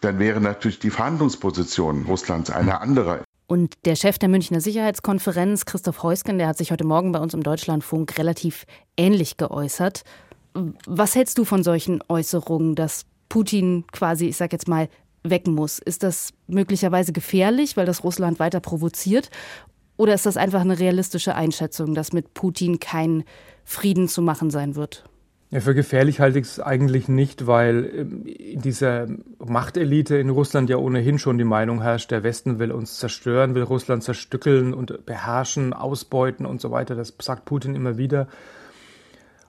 dann 0.00 0.18
wäre 0.18 0.40
natürlich 0.40 0.80
die 0.80 0.90
Verhandlungsposition 0.90 2.04
Russlands 2.06 2.50
eine 2.50 2.80
andere. 2.80 3.22
Und 3.46 3.74
der 3.84 3.94
Chef 3.94 4.18
der 4.18 4.28
Münchner 4.28 4.60
Sicherheitskonferenz, 4.60 5.66
Christoph 5.66 6.02
Heusgen, 6.02 6.38
der 6.38 6.48
hat 6.48 6.56
sich 6.56 6.70
heute 6.70 6.84
Morgen 6.84 7.12
bei 7.12 7.18
uns 7.18 7.34
im 7.34 7.42
Deutschlandfunk 7.42 8.18
relativ 8.18 8.64
ähnlich 8.96 9.36
geäußert. 9.36 10.02
Was 10.86 11.14
hältst 11.14 11.36
du 11.36 11.44
von 11.44 11.62
solchen 11.62 12.00
Äußerungen, 12.08 12.74
dass 12.74 13.04
Putin 13.28 13.84
quasi, 13.92 14.26
ich 14.28 14.36
sag 14.36 14.52
jetzt 14.52 14.68
mal, 14.68 14.88
weg 15.24 15.46
muss? 15.46 15.78
Ist 15.78 16.02
das 16.02 16.32
möglicherweise 16.46 17.12
gefährlich, 17.12 17.76
weil 17.76 17.86
das 17.86 18.02
Russland 18.02 18.38
weiter 18.38 18.60
provoziert? 18.60 19.30
Oder 19.96 20.14
ist 20.14 20.26
das 20.26 20.36
einfach 20.36 20.62
eine 20.62 20.78
realistische 20.78 21.34
Einschätzung, 21.34 21.94
dass 21.94 22.12
mit 22.12 22.34
Putin 22.34 22.80
kein 22.80 23.24
Frieden 23.64 24.08
zu 24.08 24.22
machen 24.22 24.50
sein 24.50 24.74
wird? 24.74 25.04
Ja, 25.54 25.60
für 25.60 25.72
gefährlich 25.72 26.18
halte 26.18 26.40
ich 26.40 26.46
es 26.46 26.58
eigentlich 26.58 27.06
nicht, 27.06 27.46
weil 27.46 27.88
ähm, 27.94 28.26
in 28.26 28.60
dieser 28.60 29.06
Machtelite 29.38 30.16
in 30.16 30.30
Russland 30.30 30.68
ja 30.68 30.78
ohnehin 30.78 31.20
schon 31.20 31.38
die 31.38 31.44
Meinung 31.44 31.80
herrscht, 31.80 32.10
der 32.10 32.24
Westen 32.24 32.58
will 32.58 32.72
uns 32.72 32.98
zerstören, 32.98 33.54
will 33.54 33.62
Russland 33.62 34.02
zerstückeln 34.02 34.74
und 34.74 35.06
beherrschen, 35.06 35.72
ausbeuten 35.72 36.44
und 36.44 36.60
so 36.60 36.72
weiter. 36.72 36.96
Das 36.96 37.14
sagt 37.22 37.44
Putin 37.44 37.76
immer 37.76 37.96
wieder. 37.96 38.26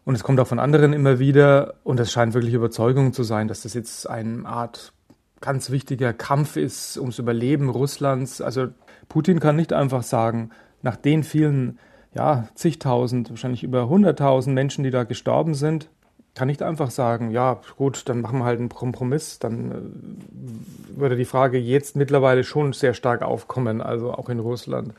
Und 0.04 0.14
es 0.14 0.24
kommt 0.24 0.40
auch 0.40 0.46
von 0.46 0.60
anderen 0.60 0.94
immer 0.94 1.18
wieder. 1.18 1.74
Und 1.84 2.00
es 2.00 2.12
scheint 2.12 2.36
wirklich 2.36 2.54
Überzeugung 2.54 3.12
zu 3.12 3.24
sein, 3.24 3.48
dass 3.48 3.64
das 3.64 3.74
jetzt 3.74 4.08
eine 4.08 4.46
Art 4.46 4.94
ganz 5.42 5.72
wichtiger 5.72 6.14
Kampf 6.14 6.56
ist 6.56 7.00
ums 7.00 7.18
Überleben 7.18 7.68
Russlands. 7.68 8.42
Also 8.42 8.68
Putin 9.10 9.40
kann 9.40 9.56
nicht 9.56 9.74
einfach 9.74 10.04
sagen, 10.04 10.52
nach 10.84 10.98
den 10.98 11.24
vielen, 11.24 11.80
ja, 12.14 12.48
zigtausend, 12.54 13.32
wahrscheinlich 13.32 13.64
über 13.64 13.90
hunderttausend 13.90 14.54
Menschen, 14.54 14.84
die 14.84 14.92
da 14.92 15.04
gestorben 15.04 15.56
sind, 15.56 15.90
kann 16.36 16.48
nicht 16.48 16.62
einfach 16.62 16.92
sagen, 16.92 17.32
ja, 17.32 17.62
gut, 17.78 18.08
dann 18.08 18.22
machen 18.22 18.40
wir 18.40 18.46
halt 18.46 18.60
einen 18.60 18.70
Kompromiss. 18.70 19.40
Dann 19.40 19.72
äh, 19.72 21.00
würde 21.00 21.16
die 21.16 21.26
Frage 21.26 21.58
jetzt 21.58 21.96
mittlerweile 21.96 22.44
schon 22.44 22.74
sehr 22.74 22.94
stark 22.94 23.22
aufkommen, 23.24 23.82
also 23.82 24.14
auch 24.14 24.30
in 24.30 24.40
Russland. 24.40 24.94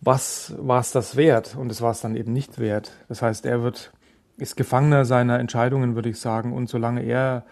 Was 0.00 0.54
war 0.58 0.80
es 0.80 0.92
das 0.92 1.16
wert? 1.16 1.56
Und 1.56 1.70
es 1.70 1.80
war 1.82 1.92
es 1.92 2.00
dann 2.00 2.16
eben 2.16 2.32
nicht 2.32 2.58
wert. 2.58 2.92
Das 3.08 3.22
heißt, 3.22 3.46
er 3.46 3.62
wird, 3.62 3.92
ist 4.38 4.56
Gefangener 4.56 5.04
seiner 5.04 5.38
Entscheidungen, 5.38 5.94
würde 5.94 6.08
ich 6.08 6.18
sagen. 6.18 6.52
Und 6.52 6.68
solange 6.68 7.02
er 7.02 7.44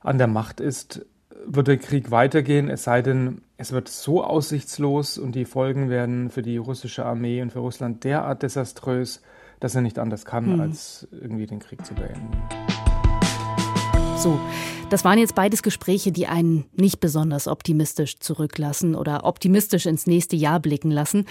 an 0.00 0.18
der 0.18 0.26
Macht 0.28 0.60
ist, 0.60 1.06
wird 1.46 1.68
der 1.68 1.78
Krieg 1.78 2.10
weitergehen, 2.10 2.68
es 2.68 2.84
sei 2.84 3.02
denn, 3.02 3.42
es 3.56 3.72
wird 3.72 3.88
so 3.88 4.24
aussichtslos 4.24 5.16
und 5.16 5.32
die 5.32 5.44
Folgen 5.44 5.88
werden 5.88 6.30
für 6.30 6.42
die 6.42 6.56
russische 6.56 7.04
Armee 7.04 7.40
und 7.40 7.52
für 7.52 7.60
Russland 7.60 8.04
derart 8.04 8.42
desaströs, 8.42 9.22
dass 9.60 9.74
er 9.74 9.80
nicht 9.80 9.98
anders 9.98 10.24
kann, 10.24 10.54
mhm. 10.54 10.60
als 10.60 11.06
irgendwie 11.10 11.46
den 11.46 11.58
Krieg 11.58 11.84
zu 11.84 11.94
beenden. 11.94 12.30
So, 14.18 14.38
das 14.88 15.04
waren 15.04 15.18
jetzt 15.18 15.34
beides 15.34 15.62
Gespräche, 15.62 16.10
die 16.10 16.26
einen 16.26 16.64
nicht 16.74 17.00
besonders 17.00 17.48
optimistisch 17.48 18.18
zurücklassen 18.18 18.94
oder 18.94 19.24
optimistisch 19.24 19.86
ins 19.86 20.06
nächste 20.06 20.36
Jahr 20.36 20.58
blicken 20.60 20.90
lassen. 20.90 21.26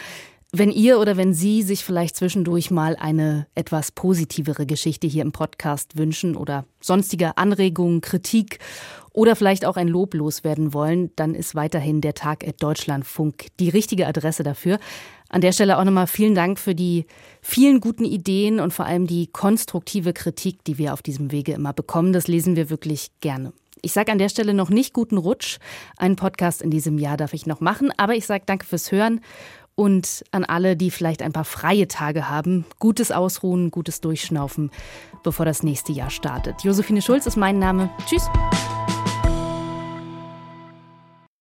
Wenn 0.51 0.71
ihr 0.71 0.99
oder 0.99 1.17
wenn 1.17 1.33
Sie 1.33 1.63
sich 1.63 1.83
vielleicht 1.83 2.15
zwischendurch 2.15 2.71
mal 2.71 2.95
eine 2.95 3.47
etwas 3.55 3.91
positivere 3.91 4.65
Geschichte 4.65 5.07
hier 5.07 5.23
im 5.23 5.33
Podcast 5.33 5.97
wünschen 5.97 6.38
oder 6.38 6.65
sonstige 6.79 7.38
Anregungen, 7.38 7.99
Kritik 7.99 8.59
oder 9.11 9.35
vielleicht 9.35 9.65
auch 9.65 9.75
ein 9.75 9.88
Lob 9.88 10.13
loswerden 10.13 10.73
wollen, 10.73 11.11
dann 11.15 11.35
ist 11.35 11.55
weiterhin 11.55 11.99
der 11.99 12.13
Tag 12.13 12.47
at 12.47 12.61
Deutschlandfunk 12.63 13.47
die 13.59 13.69
richtige 13.69 14.07
Adresse 14.07 14.43
dafür. 14.43 14.79
An 15.29 15.41
der 15.41 15.51
Stelle 15.51 15.77
auch 15.77 15.83
nochmal 15.83 16.07
vielen 16.07 16.35
Dank 16.35 16.59
für 16.59 16.75
die 16.75 17.05
vielen 17.41 17.79
guten 17.79 18.05
Ideen 18.05 18.59
und 18.59 18.73
vor 18.73 18.85
allem 18.85 19.07
die 19.07 19.27
konstruktive 19.27 20.13
Kritik, 20.13 20.63
die 20.63 20.77
wir 20.77 20.93
auf 20.93 21.01
diesem 21.01 21.31
Wege 21.31 21.53
immer 21.53 21.73
bekommen. 21.73 22.13
Das 22.13 22.27
lesen 22.27 22.55
wir 22.55 22.69
wirklich 22.69 23.11
gerne. 23.21 23.53
Ich 23.81 23.91
sage 23.91 24.11
an 24.11 24.17
der 24.17 24.29
Stelle 24.29 24.53
noch 24.53 24.69
nicht 24.69 24.93
guten 24.93 25.17
Rutsch. 25.17 25.59
Einen 25.97 26.15
Podcast 26.15 26.61
in 26.61 26.71
diesem 26.71 26.97
Jahr 26.97 27.17
darf 27.17 27.33
ich 27.33 27.45
noch 27.45 27.61
machen, 27.61 27.91
aber 27.97 28.15
ich 28.15 28.25
sage 28.25 28.43
danke 28.45 28.65
fürs 28.65 28.91
Hören 28.91 29.21
und 29.75 30.23
an 30.31 30.45
alle, 30.45 30.75
die 30.75 30.89
vielleicht 30.89 31.21
ein 31.21 31.33
paar 31.33 31.45
freie 31.45 31.88
Tage 31.88 32.29
haben, 32.29 32.65
gutes 32.79 33.11
Ausruhen, 33.11 33.71
gutes 33.71 34.01
Durchschnaufen, 34.01 34.71
bevor 35.23 35.45
das 35.45 35.63
nächste 35.63 35.91
Jahr 35.91 36.09
startet. 36.09 36.63
Josephine 36.63 37.01
Schulz 37.01 37.25
ist 37.25 37.35
mein 37.35 37.59
Name. 37.59 37.89
Tschüss. 38.07 38.29